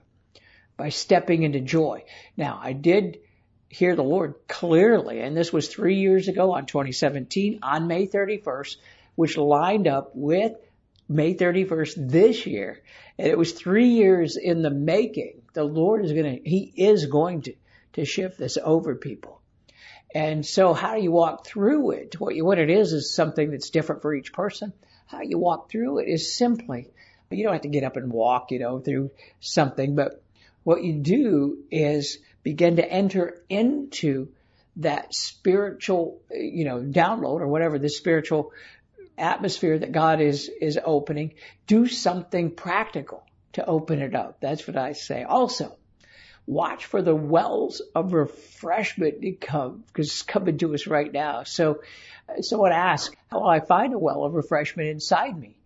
by 0.77 0.89
stepping 0.89 1.43
into 1.43 1.59
joy. 1.59 2.03
Now, 2.37 2.59
I 2.61 2.73
did 2.73 3.19
hear 3.69 3.95
the 3.95 4.03
Lord 4.03 4.35
clearly, 4.47 5.21
and 5.21 5.35
this 5.35 5.51
was 5.51 5.67
three 5.67 5.95
years 5.95 6.27
ago 6.27 6.53
on 6.53 6.65
2017 6.65 7.59
on 7.63 7.87
May 7.87 8.07
31st, 8.07 8.77
which 9.15 9.37
lined 9.37 9.87
up 9.87 10.11
with 10.13 10.53
May 11.09 11.35
31st 11.35 12.09
this 12.09 12.45
year. 12.45 12.81
And 13.17 13.27
it 13.27 13.37
was 13.37 13.51
three 13.51 13.89
years 13.89 14.37
in 14.37 14.61
the 14.61 14.71
making. 14.71 15.41
The 15.53 15.63
Lord 15.63 16.05
is 16.05 16.13
going 16.13 16.37
to, 16.37 16.49
He 16.49 16.73
is 16.75 17.05
going 17.05 17.43
to, 17.43 17.55
to 17.93 18.05
shift 18.05 18.37
this 18.37 18.57
over 18.61 18.95
people. 18.95 19.41
And 20.15 20.45
so 20.45 20.73
how 20.73 20.95
do 20.95 21.01
you 21.01 21.11
walk 21.11 21.45
through 21.45 21.91
it? 21.91 22.19
What, 22.19 22.35
you, 22.35 22.45
what 22.45 22.59
it 22.59 22.69
is 22.69 22.93
is 22.93 23.13
something 23.13 23.51
that's 23.51 23.71
different 23.71 24.01
for 24.01 24.13
each 24.13 24.31
person. 24.31 24.73
How 25.07 25.21
you 25.21 25.37
walk 25.37 25.69
through 25.69 25.99
it 25.99 26.07
is 26.07 26.35
simply, 26.35 26.91
you 27.31 27.43
don't 27.43 27.53
have 27.53 27.63
to 27.63 27.67
get 27.67 27.83
up 27.83 27.97
and 27.97 28.11
walk, 28.11 28.51
you 28.51 28.59
know, 28.59 28.79
through 28.79 29.11
something, 29.39 29.95
but 29.95 30.23
what 30.63 30.83
you 30.83 30.93
do 30.93 31.63
is 31.71 32.19
begin 32.43 32.77
to 32.77 32.89
enter 32.89 33.43
into 33.49 34.29
that 34.77 35.13
spiritual, 35.13 36.21
you 36.31 36.65
know, 36.65 36.79
download 36.79 37.41
or 37.41 37.47
whatever, 37.47 37.77
the 37.77 37.89
spiritual 37.89 38.51
atmosphere 39.17 39.77
that 39.77 39.91
God 39.91 40.21
is, 40.21 40.49
is 40.61 40.79
opening. 40.83 41.33
Do 41.67 41.87
something 41.87 42.51
practical 42.51 43.23
to 43.53 43.65
open 43.65 44.01
it 44.01 44.15
up. 44.15 44.39
That's 44.39 44.67
what 44.67 44.77
I 44.77 44.93
say. 44.93 45.23
Also, 45.23 45.77
watch 46.45 46.85
for 46.85 47.01
the 47.01 47.15
wells 47.15 47.81
of 47.95 48.13
refreshment 48.13 49.21
to 49.21 49.31
come 49.31 49.83
because 49.87 50.07
it's 50.07 50.21
coming 50.23 50.57
to 50.57 50.73
us 50.73 50.87
right 50.87 51.11
now. 51.11 51.43
So 51.43 51.81
someone 52.41 52.71
asked, 52.71 53.15
how 53.31 53.41
will 53.41 53.49
I 53.49 53.59
find 53.59 53.93
a 53.93 53.99
well 53.99 54.23
of 54.23 54.33
refreshment 54.33 54.89
inside 54.89 55.37
me? 55.37 55.57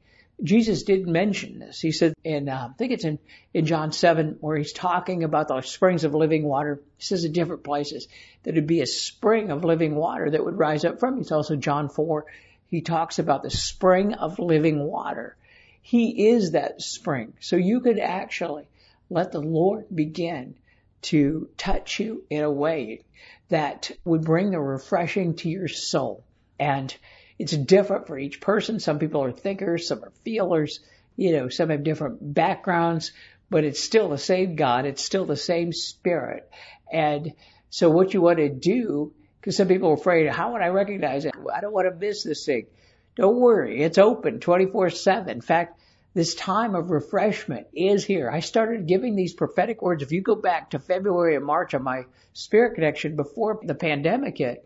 Jesus 0.43 0.83
did 0.83 1.07
mention 1.07 1.57
this. 1.57 1.81
He 1.81 1.91
said 1.91 2.13
in, 2.23 2.47
uh, 2.47 2.69
I 2.69 2.73
think 2.77 2.91
it's 2.91 3.05
in, 3.05 3.17
in 3.55 3.65
John 3.65 3.91
7 3.91 4.37
where 4.39 4.55
he's 4.55 4.71
talking 4.71 5.23
about 5.23 5.47
the 5.47 5.61
springs 5.61 6.03
of 6.03 6.13
living 6.13 6.43
water. 6.43 6.79
He 6.97 7.03
says 7.03 7.25
in 7.25 7.31
different 7.31 7.63
places 7.63 8.07
that 8.43 8.51
it'd 8.51 8.67
be 8.67 8.81
a 8.81 8.85
spring 8.85 9.49
of 9.49 9.63
living 9.63 9.95
water 9.95 10.29
that 10.29 10.45
would 10.45 10.59
rise 10.59 10.85
up 10.85 10.99
from. 10.99 11.19
It's 11.19 11.31
also 11.31 11.55
John 11.55 11.89
4. 11.89 12.25
He 12.67 12.81
talks 12.81 13.19
about 13.19 13.43
the 13.43 13.49
spring 13.49 14.13
of 14.13 14.39
living 14.39 14.79
water. 14.83 15.35
He 15.81 16.29
is 16.29 16.51
that 16.51 16.81
spring. 16.81 17.33
So 17.39 17.55
you 17.55 17.79
could 17.79 17.99
actually 17.99 18.67
let 19.09 19.31
the 19.31 19.41
Lord 19.41 19.85
begin 19.93 20.55
to 21.03 21.49
touch 21.57 21.99
you 21.99 22.23
in 22.29 22.43
a 22.43 22.51
way 22.51 23.03
that 23.49 23.91
would 24.03 24.23
bring 24.23 24.51
the 24.51 24.59
refreshing 24.59 25.35
to 25.35 25.49
your 25.49 25.69
soul. 25.69 26.23
And 26.59 26.93
it's 27.39 27.55
different 27.55 28.07
for 28.07 28.17
each 28.17 28.41
person. 28.41 28.79
Some 28.79 28.99
people 28.99 29.23
are 29.23 29.31
thinkers, 29.31 29.87
some 29.87 30.03
are 30.03 30.11
feelers, 30.25 30.79
you 31.15 31.31
know, 31.31 31.49
some 31.49 31.69
have 31.69 31.83
different 31.83 32.33
backgrounds, 32.33 33.11
but 33.49 33.63
it's 33.63 33.81
still 33.81 34.09
the 34.09 34.17
same 34.17 34.55
God. 34.55 34.85
It's 34.85 35.03
still 35.03 35.25
the 35.25 35.37
same 35.37 35.71
spirit. 35.71 36.49
And 36.91 37.33
so 37.69 37.89
what 37.89 38.13
you 38.13 38.21
want 38.21 38.39
to 38.39 38.49
do, 38.49 39.13
because 39.47 39.55
some 39.55 39.69
people 39.69 39.91
are 39.91 39.93
afraid, 39.93 40.27
how 40.27 40.51
would 40.51 40.61
I 40.61 40.67
recognize 40.67 41.23
it? 41.23 41.33
I 41.55 41.61
don't 41.61 41.71
want 41.71 41.87
to 41.87 41.95
miss 41.95 42.21
this 42.21 42.45
thing. 42.45 42.67
Don't 43.15 43.39
worry. 43.39 43.81
It's 43.81 43.97
open 43.97 44.41
24 44.41 44.89
seven. 44.89 45.29
In 45.29 45.39
fact, 45.39 45.79
this 46.13 46.35
time 46.35 46.75
of 46.75 46.91
refreshment 46.91 47.67
is 47.71 48.03
here. 48.03 48.29
I 48.29 48.41
started 48.41 48.87
giving 48.87 49.15
these 49.15 49.33
prophetic 49.33 49.81
words. 49.81 50.03
If 50.03 50.11
you 50.11 50.21
go 50.21 50.35
back 50.35 50.71
to 50.71 50.79
February 50.79 51.37
and 51.37 51.45
March 51.45 51.73
of 51.73 51.81
my 51.81 52.03
spirit 52.33 52.75
connection 52.75 53.15
before 53.15 53.61
the 53.63 53.73
pandemic 53.73 54.37
hit, 54.37 54.65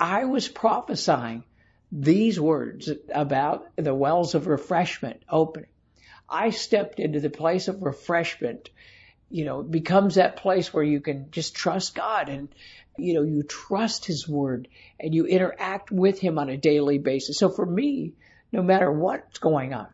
I 0.00 0.24
was 0.24 0.48
prophesying 0.48 1.44
these 1.92 2.40
words 2.40 2.90
about 3.14 3.68
the 3.76 3.94
wells 3.94 4.34
of 4.34 4.48
refreshment 4.48 5.22
opening. 5.30 5.70
I 6.28 6.50
stepped 6.50 6.98
into 6.98 7.20
the 7.20 7.30
place 7.30 7.68
of 7.68 7.80
refreshment, 7.80 8.70
you 9.30 9.44
know, 9.44 9.60
it 9.60 9.70
becomes 9.70 10.16
that 10.16 10.38
place 10.38 10.74
where 10.74 10.82
you 10.82 11.00
can 11.00 11.30
just 11.30 11.54
trust 11.54 11.94
God 11.94 12.28
and, 12.28 12.48
you 12.98 13.14
know, 13.14 13.22
you 13.22 13.42
trust 13.42 14.04
His 14.04 14.28
Word 14.28 14.68
and 14.98 15.14
you 15.14 15.26
interact 15.26 15.90
with 15.90 16.18
Him 16.18 16.38
on 16.38 16.48
a 16.48 16.56
daily 16.56 16.98
basis. 16.98 17.38
So 17.38 17.50
for 17.50 17.66
me, 17.66 18.14
no 18.52 18.62
matter 18.62 18.90
what's 18.90 19.38
going 19.38 19.74
on, 19.74 19.88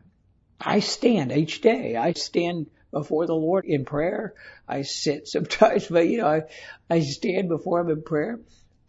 I 0.59 0.79
stand 0.79 1.31
each 1.31 1.61
day. 1.61 1.95
I 1.95 2.13
stand 2.13 2.67
before 2.91 3.25
the 3.25 3.35
Lord 3.35 3.65
in 3.65 3.85
prayer. 3.85 4.33
I 4.67 4.83
sit 4.83 5.27
sometimes, 5.27 5.87
but 5.87 6.07
you 6.07 6.19
know, 6.19 6.27
I, 6.27 6.41
I 6.89 7.01
stand 7.01 7.49
before 7.49 7.81
Him 7.81 7.89
in 7.89 8.03
prayer. 8.03 8.39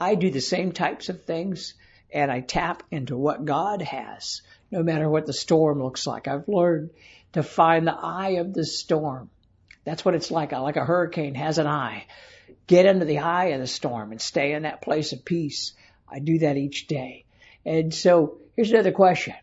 I 0.00 0.14
do 0.14 0.30
the 0.30 0.40
same 0.40 0.72
types 0.72 1.08
of 1.08 1.24
things 1.24 1.74
and 2.12 2.30
I 2.30 2.40
tap 2.40 2.82
into 2.90 3.16
what 3.16 3.44
God 3.44 3.82
has, 3.82 4.42
no 4.70 4.82
matter 4.82 5.08
what 5.08 5.26
the 5.26 5.32
storm 5.32 5.82
looks 5.82 6.06
like. 6.06 6.28
I've 6.28 6.48
learned 6.48 6.90
to 7.32 7.42
find 7.42 7.86
the 7.86 7.96
eye 7.96 8.36
of 8.38 8.54
the 8.54 8.64
storm. 8.64 9.30
That's 9.84 10.04
what 10.04 10.14
it's 10.14 10.30
like. 10.30 10.52
Like 10.52 10.76
a 10.76 10.84
hurricane 10.84 11.34
has 11.34 11.58
an 11.58 11.66
eye. 11.66 12.06
Get 12.66 12.86
into 12.86 13.04
the 13.04 13.18
eye 13.18 13.46
of 13.46 13.60
the 13.60 13.66
storm 13.66 14.10
and 14.10 14.20
stay 14.20 14.52
in 14.52 14.62
that 14.62 14.82
place 14.82 15.12
of 15.12 15.24
peace. 15.24 15.72
I 16.08 16.18
do 16.18 16.38
that 16.38 16.56
each 16.56 16.86
day. 16.86 17.24
And 17.64 17.92
so 17.92 18.38
here's 18.56 18.70
another 18.70 18.92
question. 18.92 19.34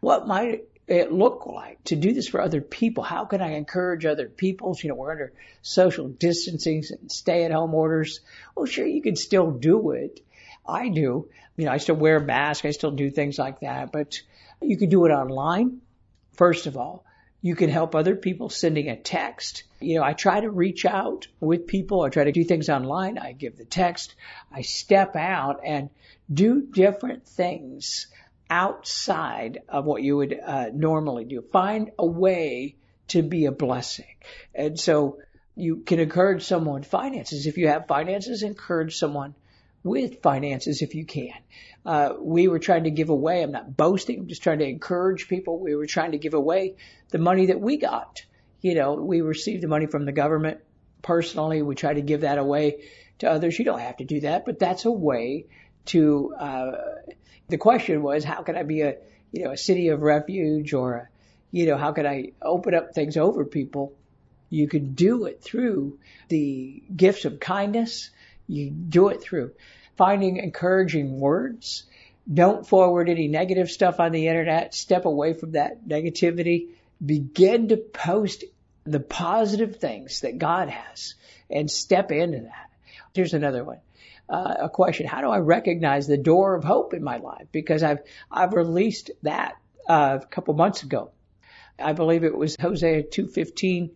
What 0.00 0.26
might 0.26 0.64
it 0.88 1.12
look 1.12 1.46
like 1.46 1.82
to 1.84 1.96
do 1.96 2.12
this 2.12 2.28
for 2.28 2.40
other 2.40 2.60
people? 2.60 3.04
How 3.04 3.24
can 3.24 3.40
I 3.40 3.52
encourage 3.52 4.04
other 4.04 4.28
people? 4.28 4.76
You 4.82 4.88
know, 4.88 4.96
we're 4.96 5.12
under 5.12 5.32
social 5.62 6.08
distancing 6.08 6.84
and 6.90 7.12
stay 7.12 7.44
at 7.44 7.52
home 7.52 7.74
orders. 7.74 8.20
Well, 8.56 8.66
sure, 8.66 8.86
you 8.86 9.02
can 9.02 9.16
still 9.16 9.50
do 9.52 9.92
it. 9.92 10.20
I 10.66 10.88
do. 10.88 11.28
You 11.56 11.66
know, 11.66 11.72
I 11.72 11.76
still 11.76 11.96
wear 11.96 12.16
a 12.16 12.24
mask. 12.24 12.64
I 12.64 12.70
still 12.70 12.90
do 12.90 13.10
things 13.10 13.38
like 13.38 13.60
that, 13.60 13.92
but 13.92 14.20
you 14.60 14.76
can 14.76 14.88
do 14.88 15.04
it 15.04 15.10
online. 15.10 15.80
First 16.32 16.66
of 16.66 16.76
all, 16.76 17.04
you 17.42 17.54
can 17.54 17.70
help 17.70 17.94
other 17.94 18.16
people 18.16 18.48
sending 18.48 18.88
a 18.88 18.96
text. 18.96 19.64
You 19.80 19.98
know, 19.98 20.04
I 20.04 20.12
try 20.12 20.40
to 20.40 20.50
reach 20.50 20.84
out 20.84 21.26
with 21.40 21.66
people. 21.66 22.02
I 22.02 22.10
try 22.10 22.24
to 22.24 22.32
do 22.32 22.44
things 22.44 22.68
online. 22.68 23.18
I 23.18 23.32
give 23.32 23.56
the 23.56 23.64
text. 23.64 24.14
I 24.52 24.62
step 24.62 25.16
out 25.16 25.60
and 25.64 25.90
do 26.32 26.62
different 26.62 27.26
things 27.26 28.06
outside 28.50 29.62
of 29.68 29.84
what 29.84 30.02
you 30.02 30.16
would 30.16 30.38
uh, 30.38 30.66
normally 30.72 31.24
do. 31.24 31.42
Find 31.52 31.92
a 31.98 32.06
way 32.06 32.76
to 33.08 33.22
be 33.22 33.46
a 33.46 33.52
blessing. 33.52 34.16
And 34.54 34.78
so 34.78 35.18
you 35.56 35.76
can 35.78 35.98
encourage 35.98 36.44
someone 36.44 36.82
finances. 36.82 37.46
If 37.46 37.58
you 37.58 37.68
have 37.68 37.86
finances, 37.86 38.42
encourage 38.42 38.96
someone 38.96 39.34
with 39.82 40.22
finances 40.22 40.82
if 40.82 40.94
you 40.94 41.04
can. 41.04 41.34
Uh, 41.84 42.14
we 42.20 42.48
were 42.48 42.58
trying 42.58 42.84
to 42.84 42.90
give 42.90 43.08
away, 43.08 43.42
I'm 43.42 43.52
not 43.52 43.76
boasting, 43.76 44.20
I'm 44.20 44.28
just 44.28 44.42
trying 44.42 44.58
to 44.58 44.68
encourage 44.68 45.28
people. 45.28 45.58
We 45.58 45.74
were 45.74 45.86
trying 45.86 46.12
to 46.12 46.18
give 46.18 46.34
away 46.34 46.76
the 47.10 47.18
money 47.18 47.46
that 47.46 47.60
we 47.60 47.78
got. 47.78 48.22
You 48.60 48.74
know, 48.74 48.94
we 48.94 49.20
receive 49.20 49.60
the 49.60 49.68
money 49.68 49.86
from 49.86 50.04
the 50.04 50.12
government 50.12 50.60
personally. 51.02 51.62
We 51.62 51.74
try 51.74 51.94
to 51.94 52.02
give 52.02 52.22
that 52.22 52.38
away 52.38 52.84
to 53.20 53.30
others. 53.30 53.58
You 53.58 53.64
don't 53.64 53.80
have 53.80 53.98
to 53.98 54.04
do 54.04 54.20
that, 54.20 54.44
but 54.44 54.58
that's 54.58 54.84
a 54.84 54.90
way 54.90 55.46
to, 55.86 56.34
uh, 56.38 56.72
the 57.48 57.58
question 57.58 58.02
was, 58.02 58.24
how 58.24 58.42
can 58.42 58.56
I 58.56 58.62
be 58.62 58.82
a, 58.82 58.96
you 59.32 59.44
know, 59.44 59.52
a 59.52 59.56
city 59.56 59.88
of 59.88 60.02
refuge 60.02 60.74
or, 60.74 60.94
a, 60.94 61.08
you 61.50 61.66
know, 61.66 61.76
how 61.76 61.92
can 61.92 62.06
I 62.06 62.32
open 62.42 62.74
up 62.74 62.94
things 62.94 63.16
over 63.16 63.44
people? 63.44 63.94
You 64.50 64.68
can 64.68 64.94
do 64.94 65.26
it 65.26 65.42
through 65.42 65.98
the 66.28 66.82
gifts 66.94 67.24
of 67.24 67.40
kindness. 67.40 68.10
You 68.46 68.70
do 68.70 69.08
it 69.08 69.22
through 69.22 69.52
finding 69.96 70.38
encouraging 70.38 71.18
words. 71.18 71.84
Don't 72.32 72.66
forward 72.66 73.08
any 73.08 73.28
negative 73.28 73.70
stuff 73.70 74.00
on 74.00 74.12
the 74.12 74.28
internet. 74.28 74.74
Step 74.74 75.04
away 75.04 75.34
from 75.34 75.52
that 75.52 75.86
negativity. 75.86 76.68
Begin 77.04 77.68
to 77.68 77.76
post 77.76 78.44
the 78.84 79.00
positive 79.00 79.76
things 79.76 80.20
that 80.20 80.38
God 80.38 80.68
has 80.68 81.14
and 81.48 81.70
step 81.70 82.12
into 82.12 82.40
that. 82.40 82.70
Here's 83.14 83.34
another 83.34 83.64
one 83.64 83.80
uh, 84.30 84.54
a 84.60 84.68
question. 84.68 85.06
How 85.06 85.20
do 85.20 85.28
I 85.28 85.38
recognize 85.38 86.06
the 86.06 86.16
door 86.16 86.54
of 86.54 86.62
hope 86.62 86.94
in 86.94 87.02
my 87.02 87.16
life? 87.16 87.48
Because 87.50 87.82
I've, 87.82 87.98
I've 88.30 88.52
released 88.52 89.10
that 89.22 89.56
uh, 89.88 90.18
a 90.22 90.26
couple 90.26 90.54
months 90.54 90.84
ago. 90.84 91.10
I 91.78 91.92
believe 91.94 92.24
it 92.24 92.36
was 92.36 92.56
Hosea 92.58 93.02
215. 93.02 93.90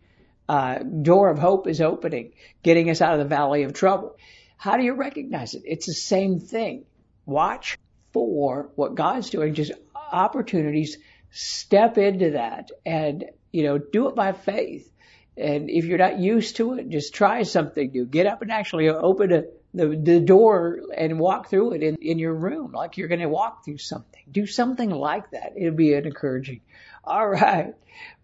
Uh, 0.47 0.79
door 0.79 1.31
of 1.31 1.39
hope 1.39 1.67
is 1.69 1.81
opening, 1.81 2.33
getting 2.63 2.91
us 2.91 3.01
out 3.01 3.15
of 3.15 3.19
the 3.21 3.25
valley 3.25 3.63
of 3.63 3.73
trouble. 3.73 4.17
How 4.57 4.77
do 4.77 4.83
you 4.85 4.95
recognize 4.95 5.55
it? 5.55 5.63
It's 5.65 5.87
the 5.87 5.95
same 5.95 6.41
thing. 6.41 6.85
Watch 7.25 7.79
for 8.13 8.71
what 8.75 8.95
God's 8.95 9.31
doing, 9.31 9.55
just 9.55 9.73
opportunities, 9.95 10.99
step 11.35 11.99
into 11.99 12.31
that 12.31 12.71
and, 12.87 13.25
you 13.53 13.65
know, 13.65 13.77
do 13.77 14.09
it 14.09 14.15
by 14.15 14.33
faith. 14.33 14.89
And 15.37 15.69
if 15.69 15.85
you're 15.85 15.99
not 15.99 16.21
used 16.21 16.57
to 16.57 16.75
it, 16.75 16.89
just 16.89 17.13
try 17.13 17.43
something 17.43 17.91
new. 17.91 18.07
Get 18.07 18.27
up 18.27 18.41
and 18.41 18.53
actually 18.53 18.89
open 18.89 19.33
a, 19.33 19.45
the, 19.75 19.89
the 20.01 20.21
door 20.21 20.79
and 20.97 21.19
walk 21.19 21.51
through 21.51 21.73
it 21.73 21.83
in, 21.83 21.97
in 22.01 22.21
your 22.21 22.35
room 22.35 22.71
like 22.71 22.97
you're 22.97 23.09
going 23.09 23.21
to 23.21 23.29
walk 23.29 23.65
through 23.65 23.79
something. 23.79 24.23
Do 24.31 24.47
something 24.47 24.91
like 24.91 25.33
that. 25.33 25.55
It'll 25.57 25.75
be 25.75 25.93
encouraging. 25.93 26.61
All 27.03 27.29
right. 27.29 27.75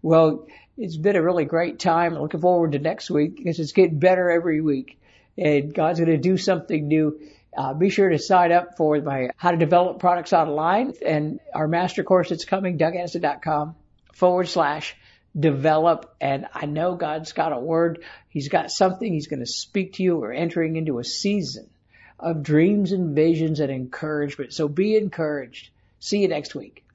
Well, 0.01 0.47
it's 0.77 0.95
been 0.95 1.17
a 1.17 1.21
really 1.21 1.45
great 1.45 1.79
time. 1.79 2.15
Looking 2.17 2.39
forward 2.39 2.71
to 2.71 2.79
next 2.79 3.09
week 3.09 3.35
because 3.35 3.59
it's 3.59 3.73
getting 3.73 3.99
better 3.99 4.31
every 4.31 4.61
week 4.61 4.97
and 5.37 5.73
God's 5.73 5.99
going 5.99 6.11
to 6.11 6.17
do 6.17 6.37
something 6.37 6.87
new. 6.87 7.19
Uh, 7.55 7.73
be 7.73 7.89
sure 7.89 8.09
to 8.09 8.17
sign 8.17 8.51
up 8.51 8.77
for 8.77 8.99
my 9.01 9.29
how 9.35 9.51
to 9.51 9.57
develop 9.57 9.99
products 9.99 10.31
online 10.31 10.93
and 11.05 11.39
our 11.53 11.67
master 11.67 12.03
course 12.03 12.29
that's 12.29 12.45
coming, 12.45 12.77
dougaddison.com 12.77 13.75
forward 14.13 14.47
slash 14.47 14.95
develop. 15.37 16.15
And 16.21 16.45
I 16.53 16.65
know 16.65 16.95
God's 16.95 17.33
got 17.33 17.51
a 17.51 17.59
word. 17.59 18.03
He's 18.29 18.47
got 18.47 18.71
something. 18.71 19.11
He's 19.11 19.27
going 19.27 19.41
to 19.41 19.45
speak 19.45 19.93
to 19.93 20.03
you. 20.03 20.17
We're 20.17 20.31
entering 20.31 20.77
into 20.77 20.99
a 20.99 21.03
season 21.03 21.69
of 22.19 22.43
dreams 22.43 22.91
and 22.91 23.15
visions 23.15 23.59
and 23.59 23.71
encouragement. 23.71 24.53
So 24.53 24.67
be 24.67 24.95
encouraged. 24.95 25.69
See 25.99 26.19
you 26.19 26.27
next 26.27 26.55
week. 26.55 26.85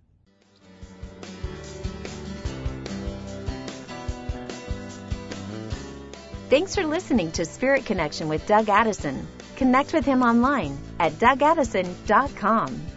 Thanks 6.49 6.77
for 6.77 6.87
listening 6.87 7.33
to 7.33 7.45
Spirit 7.45 7.87
Connection 7.87 8.29
with 8.29 8.47
Doug 8.47 8.69
Addison. 8.69 9.27
Connect 9.57 9.93
with 9.93 10.05
him 10.05 10.23
online 10.23 10.79
at 11.01 11.13
dougaddison.com. 11.13 12.96